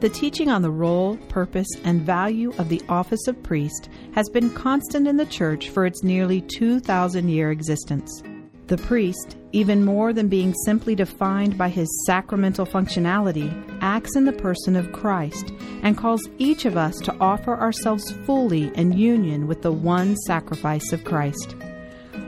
The 0.00 0.10
teaching 0.10 0.50
on 0.50 0.60
the 0.60 0.70
role, 0.70 1.16
purpose, 1.30 1.68
and 1.82 2.02
value 2.02 2.52
of 2.58 2.68
the 2.68 2.82
office 2.90 3.26
of 3.26 3.42
priest 3.42 3.88
has 4.12 4.28
been 4.28 4.50
constant 4.50 5.08
in 5.08 5.16
the 5.16 5.24
church 5.24 5.70
for 5.70 5.86
its 5.86 6.02
nearly 6.02 6.42
2,000 6.42 7.30
year 7.30 7.50
existence. 7.50 8.22
The 8.66 8.78
priest, 8.78 9.36
even 9.52 9.84
more 9.84 10.14
than 10.14 10.28
being 10.28 10.54
simply 10.64 10.94
defined 10.94 11.58
by 11.58 11.68
his 11.68 11.86
sacramental 12.06 12.64
functionality, 12.64 13.52
acts 13.82 14.16
in 14.16 14.24
the 14.24 14.32
person 14.32 14.74
of 14.74 14.90
Christ 14.90 15.52
and 15.82 15.98
calls 15.98 16.26
each 16.38 16.64
of 16.64 16.74
us 16.74 16.96
to 17.00 17.14
offer 17.20 17.58
ourselves 17.58 18.10
fully 18.24 18.72
in 18.74 18.96
union 18.96 19.46
with 19.46 19.60
the 19.60 19.72
one 19.72 20.16
sacrifice 20.16 20.94
of 20.94 21.04
Christ. 21.04 21.54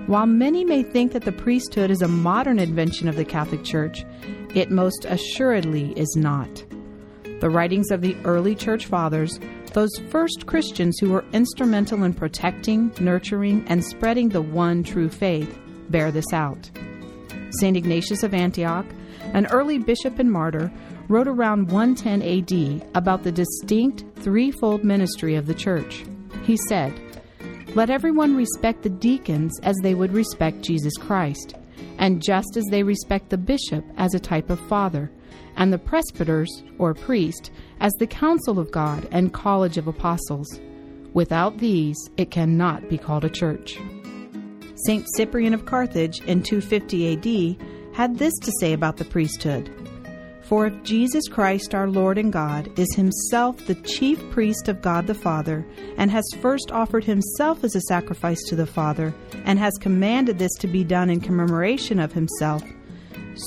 While 0.06 0.26
many 0.26 0.62
may 0.62 0.82
think 0.82 1.12
that 1.12 1.24
the 1.24 1.32
priesthood 1.32 1.90
is 1.90 2.02
a 2.02 2.08
modern 2.08 2.58
invention 2.58 3.08
of 3.08 3.16
the 3.16 3.24
Catholic 3.24 3.64
Church, 3.64 4.04
it 4.54 4.70
most 4.70 5.06
assuredly 5.06 5.94
is 5.98 6.16
not. 6.16 6.64
The 7.40 7.48
writings 7.48 7.90
of 7.90 8.02
the 8.02 8.16
early 8.24 8.54
church 8.54 8.84
fathers, 8.84 9.40
those 9.72 9.90
first 10.10 10.44
Christians 10.44 10.98
who 10.98 11.10
were 11.10 11.24
instrumental 11.32 12.04
in 12.04 12.12
protecting, 12.12 12.92
nurturing, 13.00 13.64
and 13.68 13.82
spreading 13.82 14.28
the 14.28 14.42
one 14.42 14.82
true 14.82 15.08
faith, 15.08 15.58
bear 15.90 16.10
this 16.10 16.32
out. 16.32 16.70
St. 17.60 17.76
Ignatius 17.76 18.22
of 18.22 18.34
Antioch, 18.34 18.86
an 19.34 19.46
early 19.46 19.78
bishop 19.78 20.18
and 20.18 20.30
martyr, 20.30 20.70
wrote 21.08 21.28
around 21.28 21.70
110 21.70 22.22
AD 22.22 22.88
about 22.94 23.22
the 23.22 23.32
distinct 23.32 24.04
threefold 24.22 24.84
ministry 24.84 25.34
of 25.34 25.46
the 25.46 25.54
church. 25.54 26.04
He 26.44 26.58
said, 26.68 26.92
Let 27.74 27.90
everyone 27.90 28.36
respect 28.36 28.82
the 28.82 28.90
deacons 28.90 29.58
as 29.62 29.76
they 29.82 29.94
would 29.94 30.12
respect 30.12 30.62
Jesus 30.62 30.96
Christ, 30.96 31.54
and 31.98 32.22
just 32.22 32.56
as 32.56 32.64
they 32.70 32.82
respect 32.82 33.30
the 33.30 33.38
bishop 33.38 33.84
as 33.96 34.14
a 34.14 34.20
type 34.20 34.50
of 34.50 34.60
father, 34.68 35.10
and 35.56 35.72
the 35.72 35.78
presbyters, 35.78 36.62
or 36.78 36.92
priest, 36.94 37.50
as 37.80 37.92
the 37.98 38.06
council 38.06 38.58
of 38.58 38.70
God 38.70 39.08
and 39.10 39.32
college 39.32 39.78
of 39.78 39.86
apostles. 39.86 40.60
Without 41.14 41.58
these, 41.58 41.96
it 42.16 42.30
cannot 42.30 42.90
be 42.90 42.98
called 42.98 43.24
a 43.24 43.30
church. 43.30 43.78
St. 44.84 45.06
Cyprian 45.16 45.54
of 45.54 45.64
Carthage 45.64 46.20
in 46.20 46.42
250 46.42 47.12
AD 47.12 47.96
had 47.96 48.18
this 48.18 48.34
to 48.40 48.52
say 48.60 48.74
about 48.74 48.98
the 48.98 49.06
priesthood 49.06 49.70
For 50.42 50.66
if 50.66 50.82
Jesus 50.82 51.28
Christ 51.28 51.74
our 51.74 51.88
Lord 51.88 52.18
and 52.18 52.30
God 52.30 52.70
is 52.78 52.94
himself 52.94 53.56
the 53.66 53.74
chief 53.74 54.20
priest 54.30 54.68
of 54.68 54.82
God 54.82 55.06
the 55.06 55.14
Father, 55.14 55.64
and 55.96 56.10
has 56.10 56.24
first 56.40 56.70
offered 56.72 57.04
himself 57.04 57.64
as 57.64 57.74
a 57.74 57.80
sacrifice 57.80 58.42
to 58.48 58.56
the 58.56 58.66
Father, 58.66 59.14
and 59.46 59.58
has 59.58 59.72
commanded 59.80 60.38
this 60.38 60.54
to 60.58 60.66
be 60.66 60.84
done 60.84 61.08
in 61.08 61.20
commemoration 61.20 61.98
of 61.98 62.12
himself, 62.12 62.62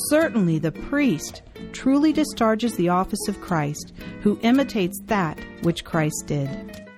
certainly 0.09 0.57
the 0.57 0.71
priest 0.71 1.43
truly 1.73 2.11
discharges 2.11 2.75
the 2.75 2.89
office 2.89 3.27
of 3.27 3.39
Christ, 3.39 3.93
who 4.21 4.39
imitates 4.41 4.99
that 5.05 5.39
which 5.61 5.85
Christ 5.85 6.23
did. 6.25 6.88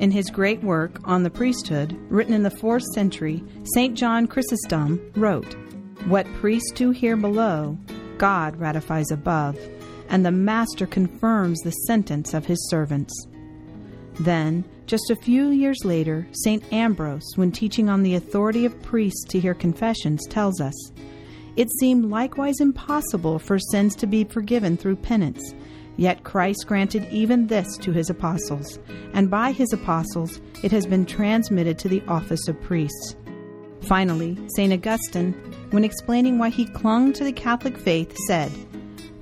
In 0.00 0.10
his 0.10 0.30
great 0.30 0.62
work 0.62 0.98
on 1.04 1.24
the 1.24 1.30
priesthood, 1.30 1.94
written 2.08 2.32
in 2.32 2.42
the 2.42 2.50
fourth 2.50 2.84
century, 2.94 3.44
St. 3.74 3.94
John 3.94 4.26
Chrysostom 4.26 4.98
wrote, 5.14 5.54
What 6.06 6.26
priests 6.40 6.72
do 6.72 6.90
here 6.90 7.18
below, 7.18 7.76
God 8.16 8.56
ratifies 8.56 9.10
above, 9.10 9.58
and 10.08 10.24
the 10.24 10.30
Master 10.30 10.86
confirms 10.86 11.60
the 11.60 11.70
sentence 11.70 12.32
of 12.32 12.46
his 12.46 12.66
servants. 12.70 13.12
Then, 14.14 14.64
just 14.86 15.10
a 15.10 15.16
few 15.16 15.50
years 15.50 15.84
later, 15.84 16.26
St. 16.32 16.64
Ambrose, 16.72 17.36
when 17.36 17.52
teaching 17.52 17.90
on 17.90 18.02
the 18.02 18.14
authority 18.14 18.64
of 18.64 18.80
priests 18.80 19.24
to 19.28 19.38
hear 19.38 19.52
confessions, 19.52 20.26
tells 20.28 20.62
us 20.62 20.92
It 21.56 21.68
seemed 21.78 22.06
likewise 22.06 22.60
impossible 22.60 23.38
for 23.38 23.58
sins 23.58 23.94
to 23.96 24.06
be 24.06 24.24
forgiven 24.24 24.78
through 24.78 24.96
penance. 24.96 25.54
Yet 26.00 26.24
Christ 26.24 26.64
granted 26.66 27.06
even 27.10 27.46
this 27.46 27.76
to 27.76 27.92
his 27.92 28.08
apostles, 28.08 28.78
and 29.12 29.30
by 29.30 29.52
his 29.52 29.70
apostles 29.74 30.40
it 30.62 30.72
has 30.72 30.86
been 30.86 31.04
transmitted 31.04 31.78
to 31.78 31.90
the 31.90 32.02
office 32.08 32.48
of 32.48 32.58
priests. 32.62 33.16
Finally, 33.82 34.38
St. 34.56 34.72
Augustine, 34.72 35.34
when 35.72 35.84
explaining 35.84 36.38
why 36.38 36.48
he 36.48 36.64
clung 36.64 37.12
to 37.12 37.22
the 37.22 37.34
Catholic 37.34 37.76
faith, 37.76 38.16
said, 38.26 38.50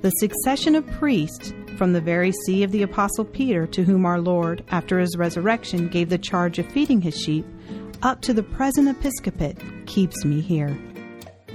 The 0.03 0.11
succession 0.11 0.73
of 0.73 0.87
priests 0.91 1.51
from 1.75 1.91
the 1.91 1.99
very 1.99 2.31
see 2.45 2.63
of 2.63 2.71
the 2.71 2.83
Apostle 2.83 3.25
Peter, 3.25 3.67
to 3.67 3.83
whom 3.83 4.05
our 4.05 4.21
Lord, 4.21 4.63
after 4.69 4.99
his 4.99 5.17
resurrection, 5.17 5.89
gave 5.89 6.07
the 6.07 6.17
charge 6.17 6.59
of 6.59 6.71
feeding 6.71 7.01
his 7.01 7.19
sheep, 7.19 7.45
up 8.03 8.21
to 8.21 8.33
the 8.33 8.43
present 8.43 8.87
episcopate, 8.87 9.57
keeps 9.85 10.23
me 10.23 10.39
here. 10.39 10.77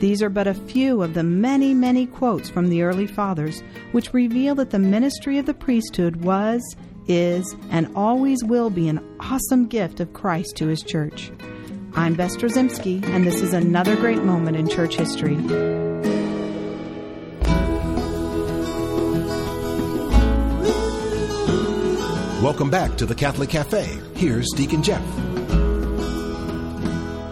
These 0.00 0.22
are 0.22 0.28
but 0.28 0.46
a 0.46 0.54
few 0.54 1.02
of 1.02 1.14
the 1.14 1.22
many, 1.22 1.72
many 1.72 2.06
quotes 2.06 2.48
from 2.48 2.68
the 2.68 2.82
early 2.82 3.06
fathers 3.06 3.62
which 3.92 4.12
reveal 4.12 4.54
that 4.56 4.70
the 4.70 4.78
ministry 4.78 5.38
of 5.38 5.46
the 5.46 5.54
priesthood 5.54 6.16
was, 6.16 6.60
is, 7.06 7.54
and 7.70 7.90
always 7.94 8.42
will 8.42 8.70
be 8.70 8.88
an 8.88 9.04
awesome 9.20 9.66
gift 9.66 10.00
of 10.00 10.12
Christ 10.12 10.56
to 10.56 10.66
his 10.66 10.82
church. 10.82 11.30
I'm 11.94 12.14
Bess 12.14 12.36
Drzymski, 12.36 13.04
and 13.08 13.24
this 13.24 13.40
is 13.40 13.52
another 13.52 13.94
great 13.94 14.24
moment 14.24 14.56
in 14.56 14.68
church 14.68 14.96
history. 14.96 15.36
Welcome 22.42 22.68
back 22.68 22.96
to 22.96 23.06
the 23.06 23.14
Catholic 23.14 23.48
Cafe. 23.48 23.98
Here's 24.16 24.48
Deacon 24.54 24.82
Jeff. 24.82 25.33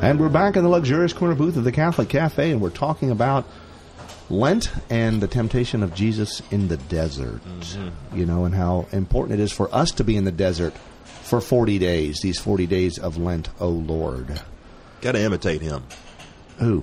And 0.02 0.18
we're 0.18 0.28
back 0.28 0.56
in 0.56 0.64
the 0.64 0.68
luxurious 0.68 1.12
corner 1.12 1.36
booth 1.36 1.56
of 1.56 1.62
the 1.62 1.70
Catholic 1.70 2.08
Cafe, 2.08 2.50
and 2.50 2.60
we're 2.60 2.70
talking 2.70 3.12
about 3.12 3.46
Lent 4.28 4.68
and 4.90 5.22
the 5.22 5.28
temptation 5.28 5.84
of 5.84 5.94
Jesus 5.94 6.42
in 6.50 6.66
the 6.66 6.76
desert. 6.76 7.40
Mm-hmm. 7.44 8.18
You 8.18 8.26
know, 8.26 8.44
and 8.44 8.52
how 8.52 8.88
important 8.90 9.38
it 9.38 9.42
is 9.44 9.52
for 9.52 9.72
us 9.72 9.92
to 9.92 10.04
be 10.04 10.16
in 10.16 10.24
the 10.24 10.32
desert 10.32 10.74
for 11.04 11.40
40 11.40 11.78
days, 11.78 12.18
these 12.20 12.40
40 12.40 12.66
days 12.66 12.98
of 12.98 13.16
Lent, 13.16 13.48
O 13.60 13.68
Lord. 13.68 14.42
Got 15.02 15.12
to 15.12 15.20
imitate 15.20 15.62
him. 15.62 15.84
Who? 16.58 16.82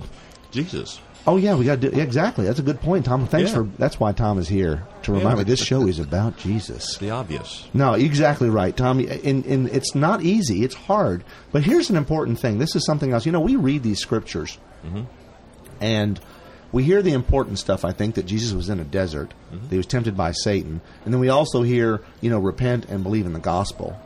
Jesus. 0.50 0.98
Oh 1.26 1.36
yeah, 1.36 1.54
we 1.54 1.64
got 1.66 1.80
to 1.80 1.90
do 1.90 2.00
exactly. 2.00 2.46
That's 2.46 2.58
a 2.58 2.62
good 2.62 2.80
point, 2.80 3.04
Tom. 3.04 3.26
Thanks 3.26 3.50
Yeah. 3.50 3.58
for 3.58 3.62
that's 3.78 4.00
why 4.00 4.12
Tom 4.12 4.38
is 4.38 4.48
here 4.48 4.82
to 5.02 5.12
remind 5.12 5.36
Yeah. 5.38 5.44
me 5.44 5.50
this 5.50 5.62
show 5.62 5.86
is 5.86 5.98
about 5.98 6.38
Jesus. 6.38 6.96
The 6.96 7.10
obvious. 7.10 7.68
No, 7.74 7.92
exactly 7.94 8.48
right, 8.48 8.74
Tom. 8.76 8.98
And, 9.00 9.44
and 9.44 9.68
it's 9.68 9.94
not 9.94 10.22
easy; 10.22 10.64
it's 10.64 10.74
hard. 10.74 11.22
But 11.52 11.62
here's 11.62 11.90
an 11.90 11.96
important 11.96 12.38
thing. 12.38 12.58
This 12.58 12.74
is 12.74 12.84
something 12.86 13.12
else. 13.12 13.26
You 13.26 13.32
know, 13.32 13.40
we 13.40 13.56
read 13.56 13.82
these 13.82 14.00
scriptures, 14.00 14.56
mm-hmm. 14.86 15.02
and 15.80 16.18
we 16.72 16.84
hear 16.84 17.02
the 17.02 17.12
important 17.12 17.58
stuff. 17.58 17.84
I 17.84 17.92
think 17.92 18.14
that 18.14 18.24
Jesus 18.26 18.52
was 18.52 18.68
in 18.70 18.80
a 18.80 18.84
desert; 18.84 19.34
mm-hmm. 19.52 19.64
that 19.64 19.70
he 19.70 19.76
was 19.76 19.86
tempted 19.86 20.16
by 20.16 20.32
Satan, 20.32 20.80
and 21.04 21.12
then 21.12 21.20
we 21.20 21.28
also 21.28 21.62
hear, 21.62 22.00
you 22.20 22.30
know, 22.30 22.38
repent 22.38 22.86
and 22.86 23.02
believe 23.02 23.26
in 23.26 23.32
the 23.34 23.38
gospel. 23.40 23.98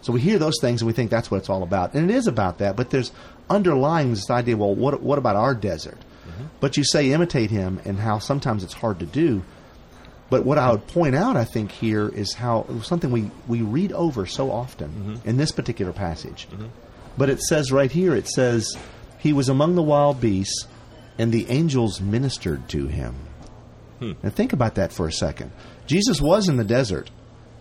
So 0.00 0.12
we 0.12 0.20
hear 0.20 0.38
those 0.38 0.60
things 0.60 0.82
and 0.82 0.86
we 0.86 0.92
think 0.92 1.10
that's 1.10 1.30
what 1.30 1.38
it's 1.38 1.48
all 1.48 1.62
about, 1.62 1.94
and 1.94 2.10
it 2.10 2.14
is 2.14 2.26
about 2.26 2.58
that. 2.58 2.76
But 2.76 2.90
there's 2.90 3.12
underlying 3.50 4.10
this 4.10 4.30
idea. 4.30 4.56
Well, 4.56 4.74
what 4.74 5.02
what 5.02 5.18
about 5.18 5.36
our 5.36 5.54
desert? 5.54 5.98
Mm-hmm. 6.26 6.44
But 6.60 6.76
you 6.76 6.84
say 6.84 7.12
imitate 7.12 7.50
him, 7.50 7.80
and 7.84 7.98
how 7.98 8.18
sometimes 8.18 8.64
it's 8.64 8.74
hard 8.74 9.00
to 9.00 9.06
do. 9.06 9.42
But 10.30 10.44
what 10.44 10.58
I 10.58 10.70
would 10.70 10.86
point 10.88 11.14
out, 11.14 11.36
I 11.36 11.44
think, 11.44 11.70
here 11.70 12.08
is 12.08 12.34
how 12.34 12.66
something 12.82 13.10
we, 13.10 13.30
we 13.46 13.62
read 13.62 13.92
over 13.92 14.26
so 14.26 14.50
often 14.50 14.90
mm-hmm. 14.90 15.28
in 15.28 15.36
this 15.36 15.52
particular 15.52 15.92
passage. 15.92 16.48
Mm-hmm. 16.50 16.66
But 17.16 17.30
it 17.30 17.40
says 17.40 17.70
right 17.70 17.90
here, 17.90 18.14
it 18.14 18.28
says, 18.28 18.76
He 19.18 19.32
was 19.32 19.48
among 19.48 19.74
the 19.74 19.82
wild 19.82 20.20
beasts, 20.20 20.66
and 21.18 21.32
the 21.32 21.48
angels 21.48 22.00
ministered 22.00 22.68
to 22.70 22.86
him. 22.86 23.14
Hmm. 24.00 24.12
Now 24.22 24.30
think 24.30 24.52
about 24.52 24.74
that 24.74 24.92
for 24.92 25.06
a 25.06 25.12
second. 25.12 25.52
Jesus 25.86 26.20
was 26.20 26.48
in 26.48 26.56
the 26.56 26.64
desert, 26.64 27.10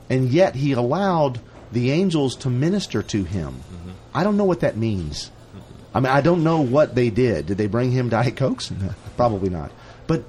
and 0.10 0.30
yet 0.30 0.56
he 0.56 0.72
allowed 0.72 1.40
the 1.72 1.92
angels 1.92 2.36
to 2.38 2.50
minister 2.50 3.04
to 3.04 3.24
him. 3.24 3.62
I 4.14 4.24
don't 4.24 4.38
know 4.38 4.46
what 4.46 4.60
that 4.60 4.78
means. 4.78 5.32
I 5.94 6.00
mean, 6.00 6.12
I 6.12 6.22
don't 6.22 6.44
know 6.44 6.62
what 6.62 6.96
they 6.96 7.10
did. 7.10 7.46
Did 7.48 7.58
they 7.58 7.68
bring 7.68 7.92
him 7.92 8.10
Diet 8.18 8.36
Cokes? 8.36 8.72
No, 8.72 8.94
probably 9.16 9.50
not. 9.50 9.72
But 10.08 10.24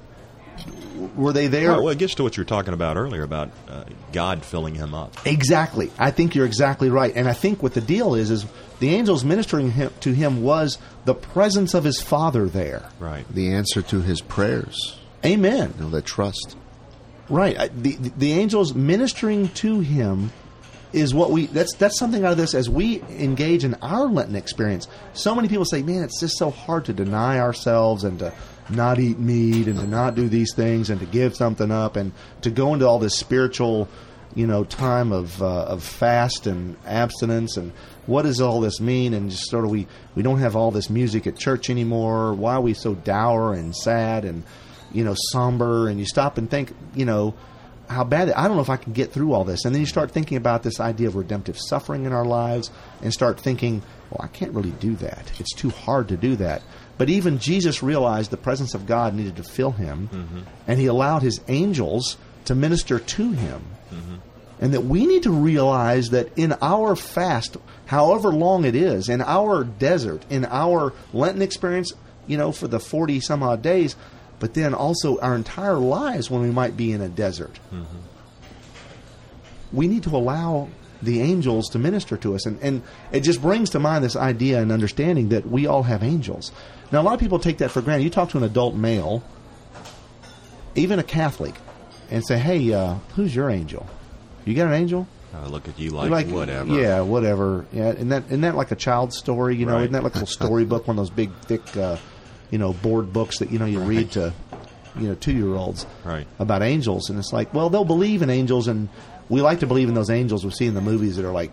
were 1.15 1.33
they 1.33 1.47
there? 1.47 1.71
Well, 1.71 1.89
it 1.89 1.97
gets 1.97 2.15
to 2.15 2.23
what 2.23 2.37
you 2.37 2.41
were 2.41 2.45
talking 2.47 2.73
about 2.73 2.97
earlier 2.97 3.23
about 3.23 3.49
uh, 3.67 3.83
God 4.13 4.43
filling 4.45 4.75
him 4.75 4.93
up. 4.93 5.15
Exactly. 5.25 5.91
I 5.97 6.11
think 6.11 6.35
you're 6.35 6.45
exactly 6.45 6.89
right. 6.89 7.13
And 7.15 7.27
I 7.27 7.33
think 7.33 7.61
what 7.61 7.73
the 7.73 7.81
deal 7.81 8.15
is 8.15 8.31
is 8.31 8.45
the 8.79 8.93
angels 8.95 9.23
ministering 9.23 9.71
him, 9.71 9.91
to 10.01 10.13
him 10.13 10.41
was 10.43 10.77
the 11.05 11.13
presence 11.15 11.73
of 11.73 11.83
his 11.83 12.01
father 12.01 12.47
there. 12.47 12.89
Right. 12.99 13.25
The 13.33 13.53
answer 13.53 13.81
to 13.83 14.01
his 14.01 14.21
prayers. 14.21 14.97
Amen. 15.25 15.73
You 15.77 15.85
know, 15.85 15.89
that 15.91 16.05
trust. 16.05 16.55
Right. 17.29 17.57
I- 17.59 17.67
The, 17.69 17.95
the 17.95 18.09
the 18.09 18.31
angels 18.33 18.73
ministering 18.75 19.49
to 19.49 19.79
him 19.79 20.31
is 20.95 21.13
what 21.13 21.29
we 21.29 21.47
that's 21.47 21.75
that's 21.75 21.99
something 21.99 22.23
out 22.23 22.31
of 22.31 22.37
this 22.37 22.55
as 22.55 22.69
we 22.69 23.01
engage 23.09 23.65
in 23.65 23.73
our 23.81 24.05
Lenten 24.05 24.35
experience. 24.35 24.87
So 25.13 25.35
many 25.35 25.49
people 25.49 25.65
say, 25.65 25.83
"Man, 25.83 26.03
it's 26.03 26.19
just 26.21 26.37
so 26.37 26.49
hard 26.49 26.85
to 26.85 26.93
deny 26.93 27.39
ourselves 27.39 28.05
and 28.05 28.17
to 28.19 28.33
not 28.69 28.97
eat 28.97 29.19
meat 29.19 29.67
and 29.67 29.77
to 29.77 29.85
not 29.85 30.15
do 30.15 30.29
these 30.29 30.53
things 30.55 30.89
and 30.89 30.99
to 31.01 31.05
give 31.05 31.35
something 31.35 31.69
up 31.69 31.97
and 31.97 32.13
to 32.41 32.49
go 32.49 32.73
into 32.73 32.87
all 32.87 32.97
this 32.97 33.17
spiritual, 33.17 33.89
you 34.35 34.47
know, 34.47 34.63
time 34.63 35.11
of 35.11 35.41
uh, 35.43 35.65
of 35.65 35.83
fast 35.83 36.47
and 36.47 36.77
abstinence 36.85 37.57
and 37.57 37.73
what 38.05 38.21
does 38.21 38.39
all 38.39 38.61
this 38.61 38.79
mean 38.79 39.13
and 39.13 39.31
just 39.31 39.49
sort 39.49 39.65
of 39.65 39.71
we 39.71 39.87
we 40.15 40.23
don't 40.23 40.39
have 40.39 40.55
all 40.55 40.71
this 40.71 40.89
music 40.89 41.27
at 41.27 41.37
church 41.37 41.69
anymore. 41.69 42.33
Why 42.33 42.55
are 42.55 42.61
we 42.61 42.73
so 42.73 42.95
dour 42.95 43.53
and 43.53 43.75
sad 43.75 44.23
and 44.23 44.43
you 44.93 45.03
know 45.03 45.15
somber 45.33 45.89
and 45.89 45.99
you 45.99 46.05
stop 46.05 46.37
and 46.37 46.49
think, 46.49 46.73
you 46.93 47.03
know, 47.03 47.33
how 47.87 48.03
bad 48.03 48.31
I 48.31 48.47
don't 48.47 48.55
know 48.55 48.63
if 48.63 48.69
I 48.69 48.77
can 48.77 48.93
get 48.93 49.11
through 49.11 49.33
all 49.33 49.43
this. 49.43 49.65
And 49.65 49.73
then 49.73 49.81
you 49.81 49.85
start 49.85 50.11
thinking 50.11 50.37
about 50.37 50.63
this 50.63 50.79
idea 50.79 51.07
of 51.07 51.15
redemptive 51.15 51.57
suffering 51.57 52.05
in 52.05 52.13
our 52.13 52.25
lives 52.25 52.71
and 53.01 53.13
start 53.13 53.39
thinking, 53.39 53.81
well, 54.09 54.21
I 54.23 54.27
can't 54.27 54.53
really 54.53 54.71
do 54.71 54.95
that. 54.97 55.31
It's 55.39 55.53
too 55.53 55.69
hard 55.69 56.07
to 56.09 56.17
do 56.17 56.35
that. 56.37 56.61
But 56.97 57.09
even 57.09 57.39
Jesus 57.39 57.83
realized 57.83 58.31
the 58.31 58.37
presence 58.37 58.73
of 58.73 58.85
God 58.85 59.13
needed 59.13 59.35
to 59.37 59.43
fill 59.43 59.71
him, 59.71 60.09
mm-hmm. 60.11 60.39
and 60.67 60.79
he 60.79 60.85
allowed 60.85 61.23
his 61.23 61.41
angels 61.47 62.17
to 62.45 62.55
minister 62.55 62.99
to 62.99 63.31
him. 63.31 63.61
Mm-hmm. 63.91 64.15
And 64.61 64.73
that 64.73 64.85
we 64.85 65.05
need 65.05 65.23
to 65.23 65.31
realize 65.31 66.11
that 66.11 66.37
in 66.37 66.55
our 66.61 66.95
fast, 66.95 67.57
however 67.87 68.29
long 68.29 68.63
it 68.63 68.75
is, 68.75 69.09
in 69.09 69.21
our 69.21 69.65
desert, 69.65 70.25
in 70.29 70.45
our 70.45 70.93
Lenten 71.11 71.41
experience, 71.41 71.91
you 72.25 72.37
know, 72.37 72.53
for 72.53 72.69
the 72.69 72.79
40 72.79 73.19
some 73.19 73.43
odd 73.43 73.61
days, 73.61 73.97
but 74.45 74.53
then 74.53 74.75
also 74.75 75.17
our 75.21 75.33
entire 75.35 75.73
lives 75.73 76.29
when 76.29 76.39
we 76.43 76.51
might 76.51 76.77
be 76.77 76.91
in 76.91 77.01
a 77.01 77.09
desert. 77.09 77.59
We 79.73 79.87
need 79.87 80.03
to 80.03 80.15
allow 80.15 80.67
the 81.01 81.19
angels 81.19 81.67
to 81.69 81.79
minister 81.79 82.15
to 82.17 82.35
us. 82.35 82.45
And, 82.45 82.59
and 82.61 82.83
it 83.11 83.21
just 83.21 83.41
brings 83.41 83.71
to 83.71 83.79
mind 83.79 84.03
this 84.03 84.15
idea 84.15 84.61
and 84.61 84.71
understanding 84.71 85.29
that 85.29 85.47
we 85.49 85.65
all 85.65 85.81
have 85.81 86.03
angels. 86.03 86.51
Now, 86.91 87.01
a 87.01 87.03
lot 87.03 87.15
of 87.15 87.19
people 87.19 87.39
take 87.39 87.57
that 87.57 87.71
for 87.71 87.81
granted. 87.81 88.03
You 88.03 88.11
talk 88.11 88.29
to 88.29 88.37
an 88.37 88.43
adult 88.43 88.75
male, 88.75 89.23
even 90.75 90.99
a 90.99 91.03
Catholic, 91.03 91.55
and 92.11 92.23
say, 92.23 92.37
hey, 92.37 92.71
uh, 92.71 92.93
who's 93.15 93.35
your 93.35 93.49
angel? 93.49 93.87
You 94.45 94.53
got 94.53 94.67
an 94.67 94.73
angel? 94.73 95.07
I 95.33 95.47
look 95.47 95.67
at 95.67 95.79
you 95.79 95.89
like, 95.89 96.27
whatever. 96.27 96.71
Yeah, 96.79 97.01
whatever. 97.01 97.65
Yeah, 97.73 97.93
isn't 97.93 98.09
that 98.09 98.25
isn't 98.27 98.41
that 98.41 98.55
like 98.55 98.69
a 98.69 98.75
child's 98.75 99.17
story? 99.17 99.55
You 99.55 99.65
know, 99.65 99.73
Right. 99.73 99.81
isn't 99.81 99.93
that 99.93 100.03
like 100.03 100.13
a 100.13 100.19
little 100.19 100.27
storybook, 100.45 100.87
one 100.87 100.99
of 100.99 101.01
those 101.03 101.09
big, 101.09 101.33
thick, 101.47 101.75
uh, 101.75 101.97
you 102.51 102.57
know, 102.57 102.73
board 102.73 103.11
books 103.13 103.39
that 103.39 103.51
you 103.51 103.59
know 103.59 103.65
you 103.65 103.79
read 103.79 104.11
to, 104.11 104.33
you 104.99 105.07
know, 105.09 105.15
two 105.15 105.33
year 105.33 105.55
olds 105.55 105.85
Right. 106.03 106.27
about 106.39 106.61
angels, 106.61 107.09
and 107.09 107.19
it's 107.19 107.33
like, 107.33 107.53
well, 107.53 107.69
they'll 107.69 107.85
believe 107.85 108.21
in 108.21 108.29
angels, 108.29 108.67
and 108.67 108.89
we 109.29 109.41
like 109.41 109.59
to 109.61 109.67
believe 109.67 109.87
in 109.89 109.95
those 109.95 110.09
angels 110.09 110.45
we 110.45 110.51
see 110.51 110.67
in 110.67 110.73
the 110.75 110.81
movies 110.81 111.15
that 111.17 111.25
are 111.25 111.33
like 111.33 111.51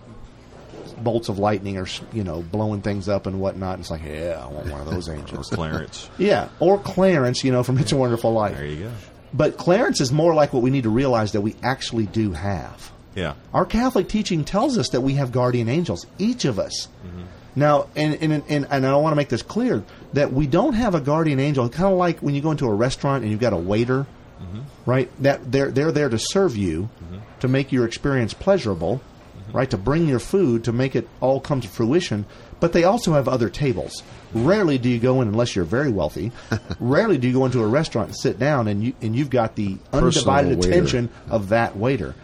bolts 0.99 1.29
of 1.29 1.39
lightning 1.39 1.79
or 1.79 1.87
you 2.13 2.23
know 2.23 2.43
blowing 2.43 2.81
things 2.81 3.09
up 3.09 3.27
and 3.27 3.41
whatnot. 3.41 3.81
It's 3.81 3.91
like, 3.91 4.03
yeah, 4.05 4.41
I 4.45 4.53
want 4.53 4.69
one 4.71 4.81
of 4.81 4.91
those 4.91 5.09
angels. 5.19 5.49
Clarence. 5.51 6.09
yeah, 6.19 6.49
or 6.61 6.79
Clarence, 6.79 7.43
you 7.45 7.53
know, 7.53 7.63
from 7.63 7.79
It's 7.79 7.93
a 7.93 7.97
Wonderful 7.97 8.33
Life. 8.33 8.57
There 8.57 8.67
you 8.67 8.85
go. 8.85 8.93
But 9.35 9.57
Clarence 9.57 10.01
is 10.03 10.13
more 10.13 10.35
like 10.35 10.53
what 10.53 10.63
we 10.63 10.69
need 10.71 10.83
to 10.85 10.91
realize 10.91 11.33
that 11.33 11.41
we 11.41 11.57
actually 11.63 12.05
do 12.07 12.33
have. 12.33 12.93
Yeah. 13.15 13.35
Our 13.55 13.65
Catholic 13.65 14.09
teaching 14.09 14.45
tells 14.45 14.77
us 14.79 14.91
that 14.91 15.01
we 15.01 15.15
have 15.15 15.33
guardian 15.33 15.69
angels, 15.71 16.07
each 16.19 16.45
of 16.45 16.59
us. 16.59 16.89
Mm-hmm. 17.07 17.23
Now, 17.57 17.89
and, 17.97 18.15
and, 18.23 18.43
and, 18.49 18.67
and 18.71 18.87
I 18.87 18.97
want 18.97 19.13
to 19.13 19.17
make 19.17 19.29
this 19.31 19.43
clear 19.43 19.85
that 20.13 20.33
we 20.33 20.47
don't 20.47 20.75
have 20.75 20.95
a 20.95 21.01
guardian 21.01 21.41
angel, 21.41 21.69
kind 21.69 21.93
of 21.93 21.99
like 21.99 22.21
when 22.21 22.35
you 22.35 22.41
go 22.41 22.51
into 22.51 22.67
a 22.67 22.75
restaurant 22.75 23.23
and 23.23 23.31
you've 23.31 23.41
got 23.41 23.53
a 23.53 23.59
waiter, 23.59 24.07
mm-hmm. 24.41 24.61
right? 24.87 25.11
That 25.23 25.51
they're, 25.51 25.71
they're 25.71 25.93
there 25.93 26.09
to 26.09 26.19
serve 26.19 26.57
you, 26.57 26.89
mm-hmm. 27.03 27.19
to 27.41 27.49
make 27.49 27.73
your 27.73 27.87
experience 27.87 28.35
pleasurable, 28.35 29.01
mm-hmm. 29.01 29.57
right? 29.57 29.71
To 29.71 29.79
bring 29.79 30.07
your 30.07 30.19
food, 30.19 30.65
to 30.65 30.73
make 30.73 30.95
it 30.95 31.09
all 31.21 31.41
come 31.41 31.61
to 31.61 31.69
fruition. 31.69 32.27
But 32.61 32.73
they 32.73 32.85
also 32.85 33.15
have 33.15 33.27
other 33.27 33.49
tables. 33.49 34.03
Rarely 34.33 34.79
do 34.79 34.89
you 34.89 34.99
go 34.99 35.21
in 35.21 35.29
unless 35.29 35.57
you're 35.57 35.65
very 35.65 35.91
wealthy. 35.91 36.33
rarely 36.81 37.19
do 37.19 37.27
you 37.27 37.35
go 37.35 37.45
into 37.45 37.63
a 37.63 37.67
restaurant 37.67 38.09
and 38.09 38.17
sit 38.17 38.39
down 38.39 38.69
and 38.69 38.85
you 38.85 38.95
and 39.03 39.17
you've 39.17 39.31
got 39.31 39.57
the 39.57 39.77
Personal 39.91 40.07
undivided 40.07 40.59
waiter. 40.59 40.71
attention 40.71 41.11
of 41.29 41.49
that 41.49 41.77
waiter 41.77 42.15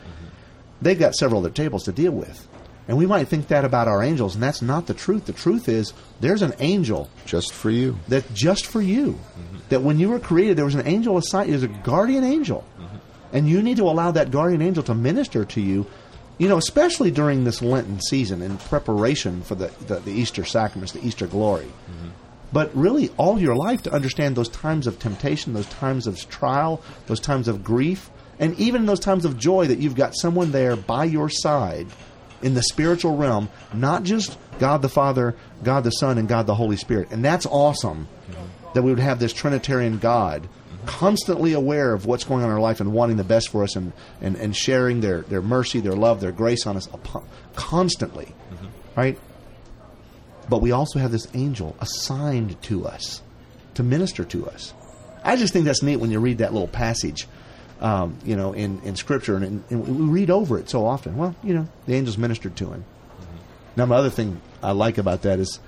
they've 0.81 0.99
got 0.99 1.15
several 1.15 1.41
other 1.41 1.51
tables 1.51 1.85
to 1.85 1.93
deal 1.93 2.13
with. 2.13 2.48
And 2.89 2.97
we 2.97 3.05
might 3.05 3.29
think 3.29 3.49
that 3.49 3.67
about 3.67 3.87
our 3.87 4.03
angels, 4.03 4.35
and 4.35 4.43
that's 4.43 4.63
not 4.63 4.87
the 4.87 4.95
truth. 4.95 5.27
The 5.27 5.35
truth 5.35 5.69
is 5.69 5.93
there's 6.21 6.41
an 6.41 6.55
angel 6.59 7.11
Just 7.27 7.53
for 7.53 7.71
you. 7.71 7.99
that 8.09 8.33
just 8.33 8.67
for 8.67 8.81
you. 8.81 9.13
Mm-hmm. 9.13 9.59
That 9.69 9.83
when 9.83 9.99
you 9.99 10.09
were 10.09 10.19
created, 10.19 10.57
there 10.57 10.65
was 10.65 10.75
an 10.75 10.87
angel 10.87 11.19
assigned. 11.19 11.51
There's 11.51 11.63
a 11.63 11.69
guardian 11.69 12.25
angel, 12.25 12.65
mm-hmm. 12.81 12.97
and 13.35 13.47
you 13.47 13.63
need 13.63 13.77
to 13.77 13.85
allow 13.85 14.11
that 14.13 14.31
guardian 14.31 14.63
angel 14.63 14.83
to 14.85 14.95
minister 14.95 15.45
to 15.45 15.61
you. 15.61 15.87
You 16.39 16.49
know, 16.49 16.57
especially 16.57 17.11
during 17.11 17.45
this 17.45 17.61
Lenten 17.61 18.01
season 18.01 18.41
in 18.41 18.57
preparation 18.57 19.43
for 19.43 19.55
the, 19.57 19.67
the, 19.87 19.99
the 20.01 20.13
Easter 20.13 20.45
sacraments, 20.45 20.93
the 20.93 21.05
Easter 21.05 21.27
glory. 21.27 21.67
Mm-hmm. 21.67 22.09
But 22.53 22.75
really, 22.75 23.11
all 23.19 23.39
your 23.39 23.55
life 23.55 23.83
to 23.83 23.93
understand 23.93 24.35
those 24.35 24.49
times 24.49 24.87
of 24.87 24.99
temptation, 24.99 25.53
those 25.53 25.67
times 25.67 26.07
of 26.07 26.27
trial, 26.31 26.81
those 27.07 27.21
times 27.21 27.49
of 27.49 27.63
grief, 27.63 28.09
and 28.39 28.59
even 28.59 28.87
those 28.87 29.01
times 29.01 29.27
of 29.27 29.37
joy 29.37 29.67
that 29.67 29.79
you've 29.79 29.97
got 29.97 30.17
someone 30.17 30.53
there 30.53 30.77
by 30.77 31.05
your 31.05 31.29
side 31.29 31.89
in 32.43 32.55
the 32.55 32.63
spiritual 32.63 33.17
realm, 33.17 33.49
not 33.73 34.03
just 34.03 34.39
God 34.59 34.83
the 34.83 34.89
Father, 34.89 35.35
God 35.63 35.85
the 35.85 35.91
Son, 35.91 36.19
and 36.19 36.29
God 36.29 36.47
the 36.47 36.55
Holy 36.55 36.77
Spirit. 36.77 37.11
And 37.11 37.25
that's 37.25 37.47
awesome 37.47 38.09
that 38.75 38.83
we 38.83 38.91
would 38.91 39.01
have 39.01 39.19
this 39.19 39.33
Trinitarian 39.33 39.99
God 39.99 40.49
constantly 40.87 41.53
aware 41.53 41.93
of 41.93 42.07
what's 42.07 42.25
going 42.25 42.43
on 42.43 42.49
in 42.49 42.55
our 42.55 42.61
life 42.61 42.81
and 42.81 42.93
wanting 42.93 43.17
the 43.17 43.25
best 43.25 43.51
for 43.51 43.63
us 43.63 43.77
and, 43.77 43.93
and, 44.21 44.37
and 44.37 44.57
sharing 44.57 45.01
their, 45.01 45.23
their 45.23 45.43
mercy, 45.43 45.81
their 45.81 45.93
love, 45.93 46.21
their 46.21 46.33
grace 46.33 46.67
on 46.67 46.77
us 46.77 46.89
constantly. 47.55 48.35
Right? 48.97 49.19
But 50.49 50.63
we 50.63 50.73
also 50.73 50.99
have 50.99 51.13
this 51.13 51.29
angel 51.35 51.77
assigned 51.81 52.61
to 52.63 52.87
us 52.87 53.23
to 53.75 53.83
minister 53.83 54.25
to 54.25 54.49
us. 54.49 54.73
I 55.23 55.37
just 55.37 55.53
think 55.53 55.67
that's 55.67 55.83
neat 55.83 55.97
when 55.97 56.11
you 56.11 56.21
read 56.21 56.39
that 56.39 56.53
little 56.53 56.69
passage, 56.69 57.29
um, 57.81 58.19
you 58.25 58.37
know, 58.37 58.53
in, 58.53 58.81
in 58.83 58.97
Scripture, 58.97 59.37
and, 59.37 59.63
and 59.71 59.87
we 59.87 60.07
read 60.07 60.31
over 60.31 60.59
it 60.59 60.69
so 60.69 60.87
often. 60.87 61.17
Well, 61.17 61.35
you 61.43 61.55
know, 61.55 61.69
the 61.87 61.95
angels 61.95 62.19
ministered 62.19 62.57
to 62.57 62.71
him. 62.71 62.85
Now, 63.77 63.87
my 63.87 63.97
other 63.97 64.11
thing 64.11 64.41
I 64.63 64.73
like 64.73 64.99
about 64.99 65.23
that 65.23 65.39
is 65.39 65.61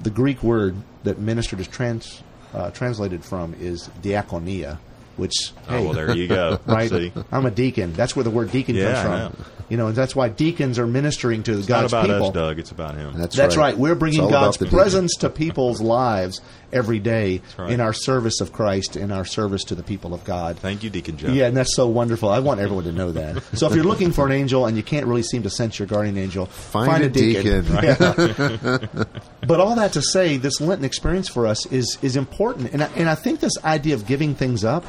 the 0.00 0.10
Greek 0.10 0.42
word 0.42 0.76
that 1.04 1.18
ministered 1.18 1.60
is 1.60 1.68
trans, 1.68 2.22
uh, 2.52 2.70
translated 2.70 3.24
from 3.24 3.54
is 3.54 3.88
diakonia, 4.02 4.78
which 5.16 5.52
Oh, 5.68 5.78
hey, 5.78 5.84
well, 5.84 5.92
there 5.92 6.16
you 6.16 6.28
go. 6.28 6.58
right? 6.66 6.90
See? 6.90 7.12
I'm 7.30 7.46
a 7.46 7.50
deacon. 7.50 7.92
That's 7.92 8.16
where 8.16 8.24
the 8.24 8.30
word 8.30 8.50
deacon 8.50 8.74
Yeah, 8.74 8.90
I 8.90 9.02
comes 9.02 9.08
know. 9.08 9.44
from. 9.44 9.52
You 9.68 9.78
know, 9.78 9.86
and 9.86 9.96
that's 9.96 10.14
why 10.14 10.28
deacons 10.28 10.78
are 10.78 10.86
ministering 10.86 11.42
to 11.44 11.56
It's 11.56 11.66
God's 11.66 11.92
not 11.92 12.04
about 12.04 12.14
people. 12.14 12.28
us, 12.28 12.34
Doug. 12.34 12.58
It's 12.58 12.70
about 12.72 12.94
him. 12.94 13.14
That's, 13.16 13.34
That's 13.34 13.56
right. 13.56 13.72
right. 13.72 13.78
We're 13.78 13.94
bringing 13.94 14.28
God's 14.28 14.58
the 14.58 14.66
deacon. 14.66 14.78
presence 14.78 15.16
to 15.20 15.30
people's 15.30 15.80
lives 15.80 16.42
every 16.74 16.98
day 16.98 17.40
right. 17.56 17.70
in 17.72 17.80
our 17.80 17.94
service 17.94 18.42
of 18.42 18.52
Christ, 18.52 18.96
in 18.96 19.10
our 19.10 19.24
service 19.24 19.64
to 19.64 19.74
the 19.74 19.82
people 19.82 20.12
of 20.12 20.24
God. 20.24 20.58
Thank 20.58 20.82
you, 20.82 20.90
Deacon 20.90 21.16
Joe. 21.16 21.28
Yeah, 21.28 21.46
and 21.46 21.56
that's 21.56 21.74
so 21.74 21.86
wonderful. 21.86 22.28
I 22.28 22.40
want 22.40 22.60
everyone 22.60 22.84
to 22.84 22.92
know 22.92 23.12
that. 23.12 23.42
So 23.54 23.66
if 23.66 23.74
you're 23.74 23.84
looking 23.84 24.12
for 24.12 24.26
an 24.26 24.32
angel 24.32 24.66
and 24.66 24.76
you 24.76 24.82
can't 24.82 25.06
really 25.06 25.22
seem 25.22 25.42
to 25.44 25.50
sense 25.50 25.78
your 25.78 25.88
guardian 25.88 26.18
angel, 26.18 26.46
Find 26.46 27.04
a 27.04 27.08
deacon. 27.08 27.64
Yeah. 27.82 27.96
but 29.46 29.60
all 29.60 29.74
that 29.76 29.92
to 29.94 30.02
say, 30.02 30.36
this 30.36 30.60
Lenten 30.60 30.84
experience 30.84 31.28
for 31.28 31.46
us 31.46 31.64
is 31.66 31.96
is 32.02 32.16
important, 32.16 32.72
and 32.72 32.82
I, 32.82 32.86
and 32.96 33.08
I 33.08 33.14
think 33.14 33.40
this 33.40 33.56
idea 33.64 33.94
of 33.94 34.06
giving 34.06 34.34
things 34.34 34.64
up 34.64 34.84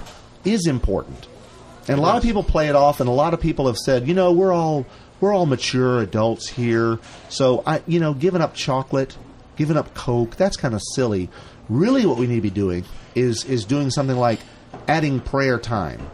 is 0.45 0.67
important. 0.67 1.27
And 1.87 1.99
a 1.99 2.01
lot 2.01 2.15
of 2.15 2.23
people 2.23 2.43
play 2.43 2.69
it 2.69 2.75
off, 2.75 2.99
and 3.01 3.09
a 3.09 3.13
lot 3.13 3.33
of 3.33 3.41
people 3.41 3.67
have 3.67 3.77
said, 3.77 4.07
you 4.07 4.13
know, 4.13 4.31
we're 4.31 4.53
all 4.53 4.85
we're 5.19 5.33
all 5.33 5.45
mature 5.45 6.01
adults 6.01 6.47
here, 6.49 6.99
so 7.29 7.63
I, 7.65 7.81
you 7.87 7.99
know, 7.99 8.13
giving 8.13 8.41
up 8.41 8.53
chocolate, 8.53 9.17
giving 9.57 9.77
up 9.77 9.93
Coke, 9.93 10.35
that's 10.37 10.57
kind 10.57 10.73
of 10.73 10.81
silly. 10.95 11.29
Really, 11.69 12.05
what 12.05 12.17
we 12.17 12.27
need 12.27 12.35
to 12.35 12.41
be 12.41 12.49
doing 12.49 12.85
is 13.15 13.43
is 13.45 13.65
doing 13.65 13.89
something 13.89 14.17
like 14.17 14.39
adding 14.87 15.19
prayer 15.19 15.59
time. 15.59 16.09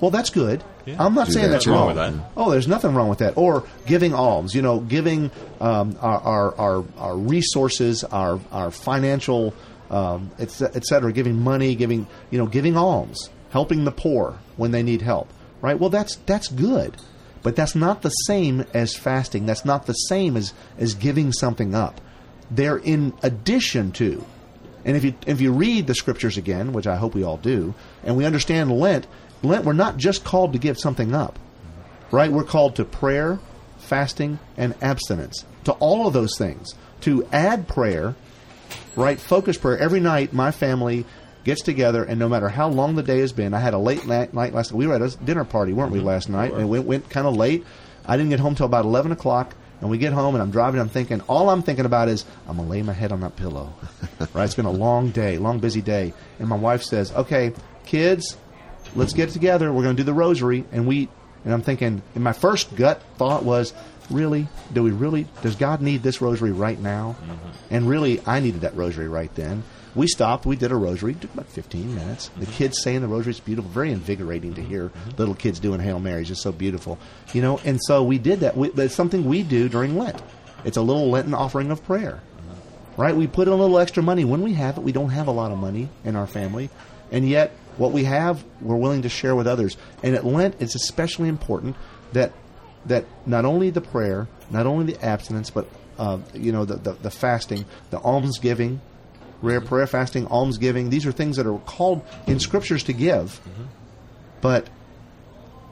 Well, 0.00 0.10
that's 0.10 0.30
good. 0.30 0.64
Yeah. 0.84 0.96
I'm 0.98 1.14
not 1.14 1.26
Do 1.28 1.32
saying 1.34 1.46
that 1.46 1.52
that's 1.52 1.64
too. 1.64 1.70
wrong. 1.70 1.94
Wrong 1.96 2.12
with 2.14 2.16
that. 2.16 2.32
Oh, 2.36 2.50
there's 2.50 2.66
nothing 2.66 2.94
wrong 2.94 3.08
with 3.08 3.20
that. 3.20 3.36
Or 3.36 3.64
giving 3.86 4.12
alms. 4.14 4.52
You 4.54 4.62
know, 4.62 4.80
giving 4.80 5.30
um, 5.60 5.96
our, 6.00 6.20
our, 6.20 6.54
our 6.58 6.84
our 6.98 7.16
resources, 7.16 8.02
our 8.04 8.40
our 8.50 8.70
financial, 8.70 9.54
um, 9.92 10.30
et, 10.38 10.60
et 10.60 10.84
cetera. 10.84 11.12
Giving 11.12 11.38
money, 11.38 11.74
giving 11.74 12.06
you 12.30 12.38
know, 12.38 12.46
giving 12.46 12.76
alms, 12.76 13.30
helping 13.50 13.84
the 13.84 13.92
poor 13.92 14.38
when 14.56 14.72
they 14.72 14.82
need 14.82 15.02
help. 15.02 15.28
Right. 15.60 15.78
Well, 15.78 15.90
that's 15.90 16.16
that's 16.26 16.48
good, 16.48 16.96
but 17.42 17.54
that's 17.54 17.76
not 17.76 18.02
the 18.02 18.10
same 18.10 18.64
as 18.74 18.96
fasting. 18.96 19.46
That's 19.46 19.64
not 19.64 19.86
the 19.86 19.92
same 19.92 20.36
as 20.36 20.52
as 20.78 20.94
giving 20.94 21.32
something 21.32 21.74
up. 21.74 22.00
They're 22.50 22.78
in 22.78 23.12
addition 23.22 23.92
to. 23.92 24.24
And 24.84 24.96
if 24.96 25.04
you 25.04 25.14
if 25.26 25.40
you 25.40 25.52
read 25.52 25.86
the 25.86 25.94
scriptures 25.94 26.36
again, 26.36 26.72
which 26.72 26.88
I 26.88 26.96
hope 26.96 27.14
we 27.14 27.22
all 27.22 27.36
do, 27.36 27.74
and 28.02 28.16
we 28.16 28.24
understand 28.24 28.72
Lent, 28.72 29.06
Lent 29.44 29.64
we're 29.64 29.72
not 29.72 29.96
just 29.96 30.24
called 30.24 30.52
to 30.54 30.58
give 30.58 30.78
something 30.78 31.14
up. 31.14 31.38
Right? 32.10 32.32
We're 32.32 32.44
called 32.44 32.76
to 32.76 32.84
prayer, 32.84 33.38
fasting, 33.78 34.38
and 34.56 34.74
abstinence. 34.82 35.46
To 35.64 35.72
all 35.72 36.06
of 36.06 36.12
those 36.12 36.36
things. 36.36 36.74
To 37.02 37.26
add 37.32 37.68
prayer, 37.68 38.16
right? 38.96 39.18
Focus 39.18 39.56
prayer. 39.56 39.78
Every 39.78 40.00
night 40.00 40.32
my 40.32 40.50
family 40.50 41.04
gets 41.44 41.62
together 41.62 42.04
and 42.04 42.18
no 42.18 42.28
matter 42.28 42.48
how 42.48 42.68
long 42.68 42.94
the 42.94 43.02
day 43.02 43.18
has 43.20 43.32
been, 43.32 43.54
I 43.54 43.60
had 43.60 43.74
a 43.74 43.78
late 43.78 44.06
la- 44.06 44.26
night 44.32 44.52
last 44.52 44.72
night. 44.72 44.78
we 44.78 44.86
were 44.86 44.94
at 44.94 45.02
a 45.02 45.16
dinner 45.24 45.44
party, 45.44 45.72
weren't 45.72 45.92
we, 45.92 45.98
mm-hmm. 45.98 46.08
last 46.08 46.28
night? 46.28 46.52
And 46.52 46.68
we 46.68 46.78
went, 46.78 46.86
went 46.86 47.10
kind 47.10 47.26
of 47.26 47.36
late. 47.36 47.64
I 48.06 48.16
didn't 48.16 48.30
get 48.30 48.40
home 48.40 48.54
till 48.54 48.66
about 48.66 48.84
eleven 48.84 49.12
o'clock. 49.12 49.54
And 49.80 49.90
we 49.90 49.98
get 49.98 50.12
home 50.12 50.36
and 50.36 50.42
I'm 50.42 50.52
driving. 50.52 50.80
I'm 50.80 50.88
thinking, 50.88 51.20
all 51.22 51.50
I'm 51.50 51.62
thinking 51.62 51.86
about 51.86 52.08
is 52.08 52.24
I'm 52.46 52.56
gonna 52.56 52.68
lay 52.68 52.82
my 52.82 52.92
head 52.92 53.10
on 53.10 53.20
that 53.22 53.34
pillow. 53.34 53.72
right? 54.32 54.44
It's 54.44 54.54
been 54.54 54.64
a 54.64 54.70
long 54.70 55.10
day, 55.10 55.38
long 55.38 55.58
busy 55.58 55.82
day. 55.82 56.14
And 56.38 56.48
my 56.48 56.56
wife 56.56 56.84
says, 56.84 57.10
"Okay, 57.10 57.52
kids, 57.84 58.36
let's 58.94 59.12
get 59.12 59.30
together. 59.30 59.72
We're 59.72 59.82
going 59.82 59.96
to 59.96 60.00
do 60.00 60.06
the 60.06 60.14
rosary." 60.14 60.64
And 60.70 60.86
we, 60.86 61.08
and 61.44 61.52
I'm 61.52 61.62
thinking, 61.62 62.00
and 62.14 62.22
my 62.22 62.32
first 62.32 62.76
gut 62.76 63.02
thought 63.16 63.44
was, 63.44 63.74
really, 64.12 64.48
do 64.72 64.82
we 64.82 64.90
really? 64.90 65.26
Does 65.42 65.56
God 65.56 65.80
need 65.80 66.02
this 66.02 66.20
rosary 66.20 66.52
right 66.52 66.78
now? 66.78 67.16
Mm-hmm. 67.20 67.74
And 67.74 67.88
really, 67.88 68.20
I 68.26 68.40
needed 68.40 68.62
that 68.62 68.76
rosary 68.76 69.08
right 69.08 69.34
then. 69.34 69.62
We 69.94 70.06
stopped. 70.06 70.46
We 70.46 70.56
did 70.56 70.72
a 70.72 70.76
rosary. 70.76 71.12
It 71.12 71.20
took 71.20 71.34
about 71.34 71.48
15 71.48 71.94
minutes. 71.94 72.28
The 72.28 72.46
mm-hmm. 72.46 72.52
kids 72.52 72.80
saying 72.82 73.02
the 73.02 73.08
rosary 73.08 73.32
is 73.32 73.40
beautiful. 73.40 73.70
Very 73.70 73.92
invigorating 73.92 74.54
to 74.54 74.62
hear 74.62 74.88
mm-hmm. 74.88 75.10
little 75.16 75.34
kids 75.34 75.60
doing 75.60 75.80
Hail 75.80 76.00
Marys. 76.00 76.28
Just 76.28 76.42
so 76.42 76.52
beautiful, 76.52 76.98
you 77.32 77.42
know. 77.42 77.58
And 77.64 77.80
so 77.82 78.02
we 78.02 78.18
did 78.18 78.40
that. 78.40 78.56
We, 78.56 78.70
that's 78.70 78.94
something 78.94 79.24
we 79.24 79.42
do 79.42 79.68
during 79.68 79.98
Lent. 79.98 80.22
It's 80.64 80.76
a 80.76 80.82
little 80.82 81.10
Lenten 81.10 81.34
offering 81.34 81.70
of 81.70 81.84
prayer 81.84 82.22
right? 82.96 83.16
We 83.16 83.26
put 83.26 83.48
in 83.48 83.54
a 83.54 83.56
little 83.56 83.78
extra 83.78 84.02
money 84.02 84.22
when 84.26 84.42
we 84.42 84.52
have 84.52 84.76
it. 84.76 84.82
We 84.82 84.92
don't 84.92 85.08
have 85.08 85.26
a 85.26 85.30
lot 85.30 85.50
of 85.50 85.56
money 85.56 85.88
in 86.04 86.14
our 86.14 86.26
family, 86.26 86.68
and 87.10 87.26
yet 87.26 87.56
what 87.76 87.92
we 87.92 88.04
have, 88.04 88.44
we're 88.60 88.76
willing 88.76 89.02
to 89.02 89.08
share 89.08 89.34
with 89.34 89.46
others. 89.46 89.76
And 90.02 90.14
at 90.14 90.24
Lent, 90.24 90.56
it's 90.60 90.74
especially 90.74 91.28
important 91.28 91.76
that 92.12 92.32
that 92.86 93.04
not 93.26 93.44
only 93.44 93.70
the 93.70 93.80
prayer, 93.80 94.28
not 94.50 94.66
only 94.66 94.92
the 94.92 95.04
abstinence, 95.04 95.50
but 95.50 95.66
uh, 95.98 96.18
you 96.34 96.52
know 96.52 96.64
the, 96.64 96.76
the 96.76 96.92
the 96.92 97.10
fasting, 97.10 97.64
the 97.90 97.98
almsgiving, 97.98 98.80
rare 99.40 99.60
prayer, 99.60 99.86
fasting, 99.86 100.26
almsgiving. 100.26 100.90
These 100.90 101.06
are 101.06 101.12
things 101.12 101.36
that 101.36 101.46
are 101.46 101.58
called 101.60 102.04
in 102.26 102.40
scriptures 102.40 102.84
to 102.84 102.92
give, 102.92 103.40
but 104.40 104.68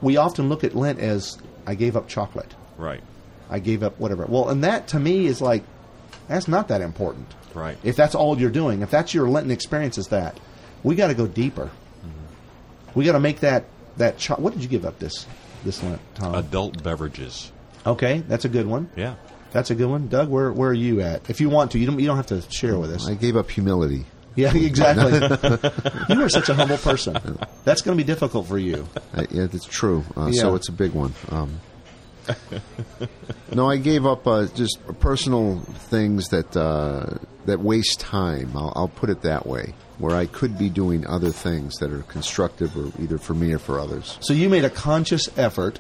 we 0.01 0.16
often 0.16 0.49
look 0.49 0.64
at 0.64 0.75
Lent 0.75 0.99
as 0.99 1.38
I 1.66 1.75
gave 1.75 1.96
up 1.96 2.09
chocolate. 2.09 2.55
Right. 2.77 3.03
I 3.49 3.59
gave 3.59 3.83
up 3.83 3.99
whatever. 3.99 4.27
Well, 4.27 4.49
and 4.49 4.64
that 4.64 4.88
to 4.88 5.01
me 5.01 5.27
is 5.27 5.40
like 5.40 5.64
that's 6.29 6.49
not 6.49 6.68
that 6.68 6.81
important. 6.81 7.35
Right. 7.55 7.77
If 7.83 7.96
that's 7.96 8.14
all 8.14 8.38
you're 8.38 8.51
doing, 8.51 8.83
if 8.83 8.90
that's 8.90 9.12
your 9.12 9.29
Lenten 9.29 9.51
experience, 9.51 9.99
is 9.99 10.09
that 10.09 10.38
we 10.83 10.94
got 10.94 11.09
to 11.09 11.14
go 11.14 11.27
deeper. 11.27 11.66
Mm-hmm. 11.66 12.99
We 12.99 13.05
got 13.05 13.12
to 13.12 13.20
make 13.20 13.40
that 13.40 13.64
that. 13.96 14.18
Cho- 14.18 14.37
what 14.37 14.53
did 14.53 14.62
you 14.62 14.68
give 14.68 14.85
up 14.85 14.99
this 14.99 15.27
this 15.64 15.83
Lent, 15.83 16.01
Tom? 16.14 16.35
Adult 16.35 16.83
beverages. 16.83 17.53
okay, 17.87 18.18
that's 18.29 18.44
a 18.44 18.49
good 18.49 18.66
one. 18.66 18.90
Yeah. 18.96 19.14
That's 19.53 19.70
a 19.70 19.75
good 19.75 19.88
one, 19.88 20.07
Doug. 20.09 20.29
Where 20.29 20.53
where 20.53 20.70
are 20.70 20.75
you 20.75 21.01
at? 21.01 21.29
If 21.29 21.40
you 21.40 21.51
want 21.51 21.73
to, 21.73 21.79
you 21.79 21.87
don't 21.87 21.99
you 21.99 22.07
don't 22.07 22.16
have 22.16 22.27
to 22.29 22.40
share 22.53 22.79
with 22.79 22.92
us. 22.92 23.09
I 23.09 23.14
gave 23.14 23.37
up 23.37 23.51
humility. 23.51 24.05
yeah, 24.37 24.53
exactly. 24.55 25.12
you 26.14 26.23
are 26.23 26.29
such 26.29 26.49
a 26.49 26.55
humble 26.55 26.79
person. 26.79 27.16
That's 27.64 27.83
going 27.83 27.99
to 27.99 28.05
be 28.05 28.07
difficult 28.07 28.46
for 28.46 28.59
you. 28.59 28.87
I, 29.12 29.27
yeah, 29.31 29.46
that's 29.46 29.64
true. 29.66 30.05
Uh, 30.16 30.27
Yeah. 30.31 30.42
So 30.42 30.55
it's 30.55 30.68
a 30.68 30.73
big 30.73 30.92
one. 30.92 31.14
Um, 31.31 31.61
no, 33.53 33.68
I 33.68 33.77
gave 33.77 34.07
up 34.07 34.25
uh, 34.27 34.46
just 34.55 34.79
personal 35.01 35.59
things 35.90 36.29
that 36.29 36.57
uh, 36.57 37.18
that 37.46 37.59
waste 37.61 37.99
time. 37.99 38.53
I'll, 38.55 38.73
I'll 38.77 38.88
put 38.88 39.11
it 39.11 39.23
that 39.23 39.46
way, 39.46 39.75
where 40.01 40.17
I 40.17 40.27
could 40.27 40.59
be 40.59 40.69
doing 40.69 41.07
other 41.07 41.31
things 41.31 41.77
that 41.77 41.93
are 41.93 42.03
constructive, 42.03 42.77
or 42.77 42.91
either 43.01 43.19
for 43.19 43.35
me 43.35 43.53
or 43.53 43.59
for 43.59 43.79
others. 43.79 44.19
So 44.21 44.33
you 44.33 44.49
made 44.49 44.65
a 44.65 44.71
conscious 44.71 45.29
effort 45.37 45.79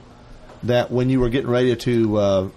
that 0.62 0.90
when 0.90 1.08
you 1.10 1.20
were 1.20 1.30
getting 1.30 1.50
ready 1.50 1.74
to 1.74 2.16
uh, 2.18 2.48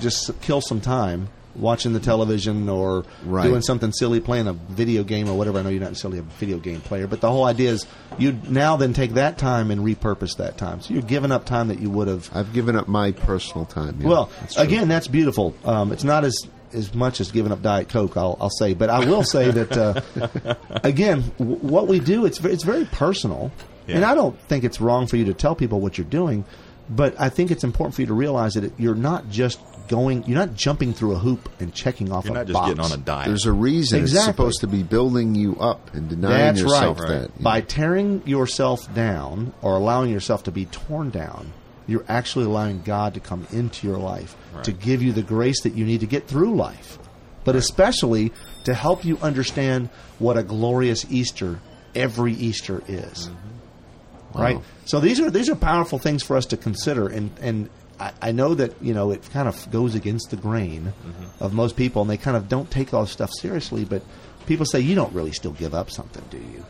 just 0.00 0.40
kill 0.40 0.60
some 0.60 0.80
time 0.80 1.28
watching 1.56 1.92
the 1.92 1.98
television 1.98 2.68
or 2.68 3.04
Right. 3.24 3.42
doing 3.48 3.62
something 3.62 3.90
silly, 3.90 4.20
playing 4.20 4.46
a 4.46 4.52
video 4.52 5.02
game 5.02 5.28
or 5.28 5.36
whatever. 5.36 5.58
I 5.58 5.62
know 5.62 5.70
you're 5.70 5.80
not 5.80 5.90
necessarily 5.90 6.20
a 6.20 6.22
video 6.22 6.58
game 6.58 6.80
player, 6.80 7.08
but 7.08 7.20
the 7.20 7.28
whole 7.28 7.46
idea 7.46 7.70
is 7.70 7.84
you 8.16 8.38
now 8.48 8.76
then 8.76 8.92
take 8.92 9.14
that 9.14 9.38
time 9.38 9.72
and 9.72 9.80
repurpose 9.80 10.36
that 10.36 10.56
time. 10.56 10.80
So 10.82 10.94
you're 10.94 11.02
giving 11.02 11.32
up 11.32 11.46
time 11.46 11.66
that 11.66 11.80
you 11.80 11.90
would 11.90 12.06
have. 12.06 12.30
I've 12.32 12.52
given 12.52 12.76
up 12.76 12.86
my 12.86 13.10
personal 13.10 13.64
time. 13.64 13.96
yeah, 14.00 14.06
well, 14.08 14.30
that's 14.40 14.56
again, 14.56 14.86
that's 14.86 15.08
beautiful. 15.08 15.52
Um, 15.64 15.90
it's 15.90 16.04
not 16.04 16.24
as 16.24 16.36
as 16.72 16.94
much 16.94 17.20
as 17.20 17.30
giving 17.30 17.52
up 17.52 17.62
Diet 17.62 17.88
Coke, 17.88 18.16
I'll, 18.16 18.36
I'll 18.40 18.50
say, 18.50 18.74
but 18.74 18.90
I 18.90 19.00
will 19.06 19.24
say 19.24 19.50
that 19.50 19.76
uh, 19.76 20.54
again, 20.84 21.24
w- 21.38 21.58
what 21.58 21.86
we 21.88 22.00
do 22.00 22.26
it's 22.26 22.42
it's 22.44 22.64
very 22.64 22.84
personal, 22.86 23.50
and 23.86 24.04
I 24.04 24.14
don't 24.14 24.38
think 24.42 24.64
it's 24.64 24.80
wrong 24.80 25.06
for 25.06 25.16
you 25.16 25.24
to 25.26 25.34
tell 25.34 25.54
people 25.54 25.80
what 25.80 25.96
you're 25.98 26.06
doing, 26.06 26.44
but 26.90 27.18
I 27.20 27.28
think 27.28 27.50
it's 27.50 27.64
important 27.64 27.94
for 27.94 28.02
you 28.02 28.06
to 28.08 28.14
realize 28.14 28.54
that 28.54 28.64
it, 28.64 28.72
you're 28.78 28.94
not 28.94 29.28
just 29.30 29.60
going. 29.88 30.24
You're 30.26 30.38
not 30.38 30.54
jumping 30.54 30.92
through 30.92 31.12
a 31.12 31.18
hoop 31.18 31.48
and 31.60 31.72
checking 31.74 32.12
off 32.12 32.26
You're 32.26 32.34
a 32.34 32.38
not 32.40 32.46
just 32.46 32.54
box. 32.54 32.68
getting 32.68 32.84
on 32.84 32.92
a 32.92 33.02
diet. 33.02 33.28
There's 33.28 33.46
a 33.46 33.52
reason 33.52 34.00
Exactly. 34.00 34.18
it's 34.18 34.26
supposed 34.36 34.60
to 34.60 34.66
be 34.66 34.82
building 34.82 35.34
you 35.34 35.56
up 35.56 35.94
and 35.94 36.08
denying 36.10 36.36
That's 36.54 36.60
yourself 36.60 37.00
right. 37.00 37.08
that. 37.08 37.42
By 37.42 37.62
tearing 37.62 38.22
yourself 38.26 38.92
down 38.94 39.54
or 39.62 39.76
allowing 39.76 40.10
yourself 40.10 40.42
to 40.44 40.50
be 40.50 40.66
torn 40.66 41.08
down, 41.08 41.52
you're 41.88 42.04
actually 42.06 42.44
allowing 42.44 42.82
God 42.82 43.14
to 43.14 43.20
come 43.20 43.46
into 43.50 43.88
your 43.88 43.98
life 43.98 44.36
to 44.62 44.72
give 44.72 45.02
you 45.02 45.12
the 45.12 45.22
grace 45.22 45.62
that 45.62 45.74
you 45.74 45.84
need 45.84 46.00
to 46.00 46.06
get 46.06 46.28
through 46.28 46.54
life, 46.54 46.98
but 47.44 47.56
especially 47.56 48.32
to 48.64 48.74
help 48.74 49.04
you 49.04 49.18
understand 49.18 49.88
what 50.18 50.36
a 50.36 50.42
glorious 50.42 51.10
Easter 51.10 51.60
every 51.94 52.34
Easter 52.34 52.82
is. 52.86 53.28
Mm-hmm. 53.28 54.38
Right. 54.38 54.56
Wow. 54.56 54.62
So 54.84 55.00
these 55.00 55.18
are 55.20 55.30
these 55.30 55.48
are 55.48 55.56
powerful 55.56 55.98
things 55.98 56.22
for 56.22 56.36
us 56.36 56.46
to 56.46 56.56
consider, 56.58 57.08
and 57.08 57.30
and 57.40 57.70
I, 57.98 58.12
I 58.20 58.32
know 58.32 58.54
that 58.54 58.74
you 58.82 58.92
know 58.92 59.10
it 59.10 59.28
kind 59.30 59.48
of 59.48 59.70
goes 59.70 59.94
against 59.94 60.30
the 60.30 60.36
grain 60.36 60.92
mm-hmm. 60.92 61.42
of 61.42 61.54
most 61.54 61.76
people, 61.76 62.02
and 62.02 62.10
they 62.10 62.18
kind 62.18 62.36
of 62.36 62.48
don't 62.48 62.70
take 62.70 62.92
all 62.92 63.02
this 63.02 63.10
stuff 63.10 63.30
seriously. 63.40 63.86
But 63.86 64.02
people 64.46 64.66
say 64.66 64.80
you 64.80 64.94
don't 64.94 65.12
really 65.14 65.32
still 65.32 65.52
give 65.52 65.74
up 65.74 65.90
something, 65.90 66.24
do 66.30 66.36
you? 66.36 66.64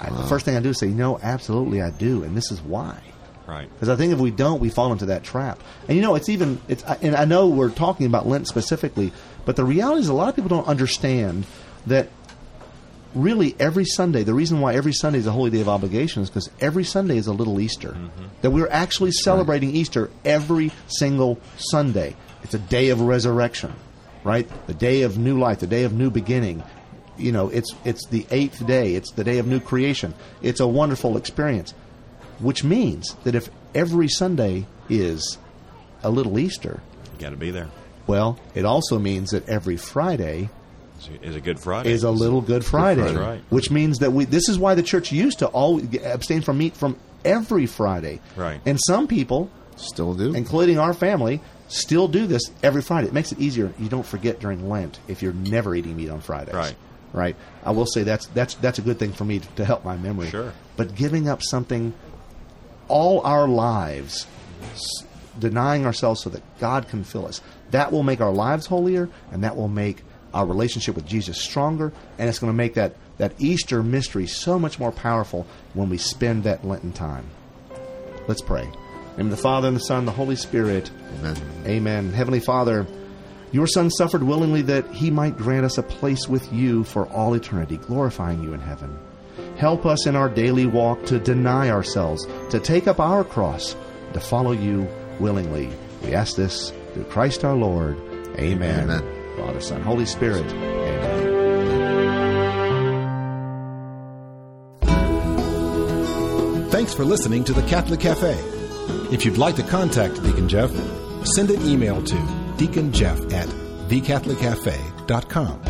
I, 0.00 0.10
the 0.10 0.26
first 0.28 0.44
thing 0.46 0.56
I 0.56 0.60
do 0.60 0.70
is 0.70 0.78
say 0.78 0.88
no, 0.88 1.18
absolutely 1.22 1.82
I 1.82 1.90
do, 1.90 2.24
and 2.24 2.36
this 2.36 2.50
is 2.50 2.60
why. 2.60 2.98
Right. 3.50 3.68
Because 3.72 3.88
I 3.88 3.96
think 3.96 4.12
if 4.12 4.18
we 4.18 4.30
don't, 4.30 4.60
we 4.60 4.70
fall 4.70 4.92
into 4.92 5.06
that 5.06 5.22
trap. 5.24 5.60
And 5.88 5.96
you 5.96 6.02
know, 6.02 6.14
it's 6.14 6.28
even 6.28 6.60
it's. 6.68 6.82
And 7.02 7.14
I 7.16 7.24
know 7.24 7.48
we're 7.48 7.70
talking 7.70 8.06
about 8.06 8.26
Lent 8.26 8.46
specifically, 8.48 9.12
but 9.44 9.56
the 9.56 9.64
reality 9.64 10.00
is 10.00 10.08
a 10.08 10.14
lot 10.14 10.28
of 10.28 10.36
people 10.36 10.48
don't 10.48 10.68
understand 10.68 11.46
that. 11.86 12.08
Really, 13.12 13.56
every 13.58 13.86
Sunday, 13.86 14.22
the 14.22 14.34
reason 14.34 14.60
why 14.60 14.76
every 14.76 14.92
Sunday 14.92 15.18
is 15.18 15.26
a 15.26 15.32
holy 15.32 15.50
day 15.50 15.60
of 15.60 15.68
obligation 15.68 16.22
is 16.22 16.30
because 16.30 16.48
every 16.60 16.84
Sunday 16.84 17.16
is 17.16 17.26
a 17.26 17.32
little 17.32 17.58
Easter. 17.58 17.88
Mm-hmm. 17.88 18.24
That 18.42 18.50
we're 18.52 18.68
actually 18.70 19.10
celebrating 19.10 19.74
Easter 19.74 20.12
every 20.24 20.70
single 20.86 21.40
Sunday. 21.56 22.14
It's 22.44 22.54
a 22.54 22.60
day 22.60 22.90
of 22.90 23.00
resurrection, 23.00 23.74
right? 24.22 24.48
The 24.68 24.74
day 24.74 25.02
of 25.02 25.18
new 25.18 25.40
life, 25.40 25.58
the 25.58 25.66
day 25.66 25.82
of 25.82 25.92
new 25.92 26.08
beginning. 26.08 26.62
You 27.18 27.32
know, 27.32 27.48
it's 27.48 27.74
it's 27.84 28.06
the 28.06 28.28
eighth 28.30 28.64
day. 28.64 28.94
It's 28.94 29.10
the 29.10 29.24
day 29.24 29.38
of 29.38 29.46
new 29.48 29.58
creation. 29.58 30.14
It's 30.40 30.60
a 30.60 30.68
wonderful 30.68 31.16
experience 31.16 31.74
which 32.40 32.64
means 32.64 33.14
that 33.24 33.34
if 33.34 33.50
every 33.74 34.08
Sunday 34.08 34.66
is 34.88 35.38
a 36.02 36.10
little 36.10 36.38
Easter, 36.38 36.80
you 37.14 37.20
Got 37.20 37.30
to 37.30 37.36
be 37.36 37.50
there. 37.50 37.68
well, 38.06 38.38
it 38.54 38.64
also 38.64 38.98
means 38.98 39.30
that 39.30 39.48
every 39.48 39.76
Friday 39.76 40.48
Is 41.22 41.36
a- 41.36 41.40
Good 41.40 41.60
Friday. 41.60 41.90
is 41.92 42.02
a 42.04 42.10
little 42.10 42.40
Good 42.40 42.64
Friday, 42.64 43.02
Friday. 43.02 43.18
Right. 43.18 43.40
which 43.50 43.70
means 43.70 43.98
that 43.98 44.12
we. 44.12 44.24
This 44.24 44.48
is 44.48 44.58
why 44.58 44.74
the 44.74 44.82
church 44.82 45.12
used 45.12 45.38
to 45.40 45.46
always 45.46 45.86
abstain 46.04 46.42
from 46.42 46.58
meat 46.58 46.76
from 46.76 46.96
every 47.24 47.66
Friday, 47.66 48.20
Right. 48.36 48.60
And 48.66 48.78
some 48.86 49.06
people, 49.06 49.50
Still 49.76 50.14
do. 50.14 50.34
including 50.34 50.78
our 50.78 50.92
family, 50.94 51.40
still 51.68 52.08
do 52.08 52.26
this 52.26 52.42
every 52.62 52.82
Friday. 52.82 53.08
It 53.08 53.14
makes 53.14 53.32
it 53.32 53.38
easier. 53.38 53.72
You 53.78 53.88
don't 53.88 54.04
forget 54.06 54.40
during 54.40 54.68
Lent 54.68 54.98
if 55.08 55.22
you're 55.22 55.32
never 55.32 55.74
eating 55.74 55.96
meat 55.96 56.10
on 56.10 56.20
Fridays. 56.20 56.54
Right. 56.54 56.74
Right. 57.12 57.36
I 57.64 57.70
will 57.72 57.86
say 57.86 58.02
that's 58.04 58.26
that's 58.28 58.54
that's 58.54 58.78
a 58.78 58.82
good 58.82 58.98
thing 58.98 59.12
for 59.12 59.24
me 59.24 59.40
to, 59.40 59.48
to 59.56 59.64
help 59.64 59.84
my 59.84 59.96
memory. 59.96 60.28
Sure. 60.30 60.52
But 60.76 60.94
giving 60.94 61.28
up 61.28 61.42
something 61.42 61.92
all 62.90 63.20
our 63.20 63.48
lives, 63.48 64.26
denying 65.38 65.86
ourselves 65.86 66.22
so 66.22 66.30
that 66.30 66.42
God 66.58 66.88
can 66.88 67.04
fill 67.04 67.26
us, 67.26 67.40
that 67.70 67.92
will 67.92 68.02
make 68.02 68.20
our 68.20 68.32
lives 68.32 68.66
holier, 68.66 69.08
and 69.32 69.44
that 69.44 69.56
will 69.56 69.68
make 69.68 70.02
our 70.34 70.44
relationship 70.44 70.94
with 70.94 71.06
Jesus 71.06 71.40
stronger, 71.40 71.92
and 72.18 72.28
it's 72.28 72.38
going 72.38 72.52
to 72.52 72.56
make 72.56 72.74
that 72.74 72.94
that 73.18 73.34
Easter 73.38 73.82
mystery 73.82 74.26
so 74.26 74.58
much 74.58 74.78
more 74.78 74.90
powerful 74.90 75.46
when 75.74 75.90
we 75.90 75.98
spend 75.98 76.44
that 76.44 76.64
Lenten 76.64 76.90
time. 76.90 77.26
Let's 78.26 78.40
pray. 78.40 78.62
In 78.62 78.70
the 78.70 79.16
name 79.18 79.26
of 79.26 79.30
the 79.36 79.42
Father, 79.42 79.68
and 79.68 79.76
the 79.76 79.80
Son, 79.80 79.98
and 79.98 80.08
the 80.08 80.12
Holy 80.12 80.36
Spirit. 80.36 80.90
Amen. 81.18 81.36
Amen. 81.66 82.12
Heavenly 82.14 82.40
Father, 82.40 82.86
your 83.52 83.66
Son 83.66 83.90
suffered 83.90 84.22
willingly 84.22 84.62
that 84.62 84.88
he 84.90 85.10
might 85.10 85.36
grant 85.36 85.66
us 85.66 85.76
a 85.76 85.82
place 85.82 86.28
with 86.28 86.50
you 86.50 86.82
for 86.84 87.06
all 87.08 87.34
eternity, 87.34 87.76
glorifying 87.76 88.42
you 88.42 88.54
in 88.54 88.60
heaven. 88.60 88.98
Help 89.60 89.84
us 89.84 90.06
in 90.06 90.16
our 90.16 90.30
daily 90.30 90.64
walk 90.64 91.04
to 91.04 91.18
deny 91.18 91.68
ourselves, 91.68 92.26
to 92.48 92.58
take 92.58 92.88
up 92.88 92.98
our 92.98 93.22
cross, 93.22 93.76
to 94.14 94.18
follow 94.18 94.52
you 94.52 94.88
willingly. 95.18 95.68
We 96.02 96.14
ask 96.14 96.34
this 96.34 96.72
through 96.94 97.04
Christ 97.04 97.44
our 97.44 97.54
Lord. 97.54 97.98
Amen. 98.38 98.88
Amen. 98.88 99.36
Father, 99.36 99.60
Son, 99.60 99.82
Holy 99.82 100.06
Spirit. 100.06 100.50
Amen. 100.50 101.30
Thanks 106.70 106.94
for 106.94 107.04
listening 107.04 107.44
to 107.44 107.52
the 107.52 107.60
Catholic 107.64 108.00
Cafe. 108.00 108.32
If 109.12 109.26
you'd 109.26 109.36
like 109.36 109.56
to 109.56 109.62
contact 109.62 110.22
Deacon 110.22 110.48
Jeff, 110.48 110.70
send 111.26 111.50
an 111.50 111.60
email 111.68 112.02
to 112.02 112.14
deaconjeff 112.56 113.30
at 113.34 113.48
thecatholiccafe.com. 113.90 115.69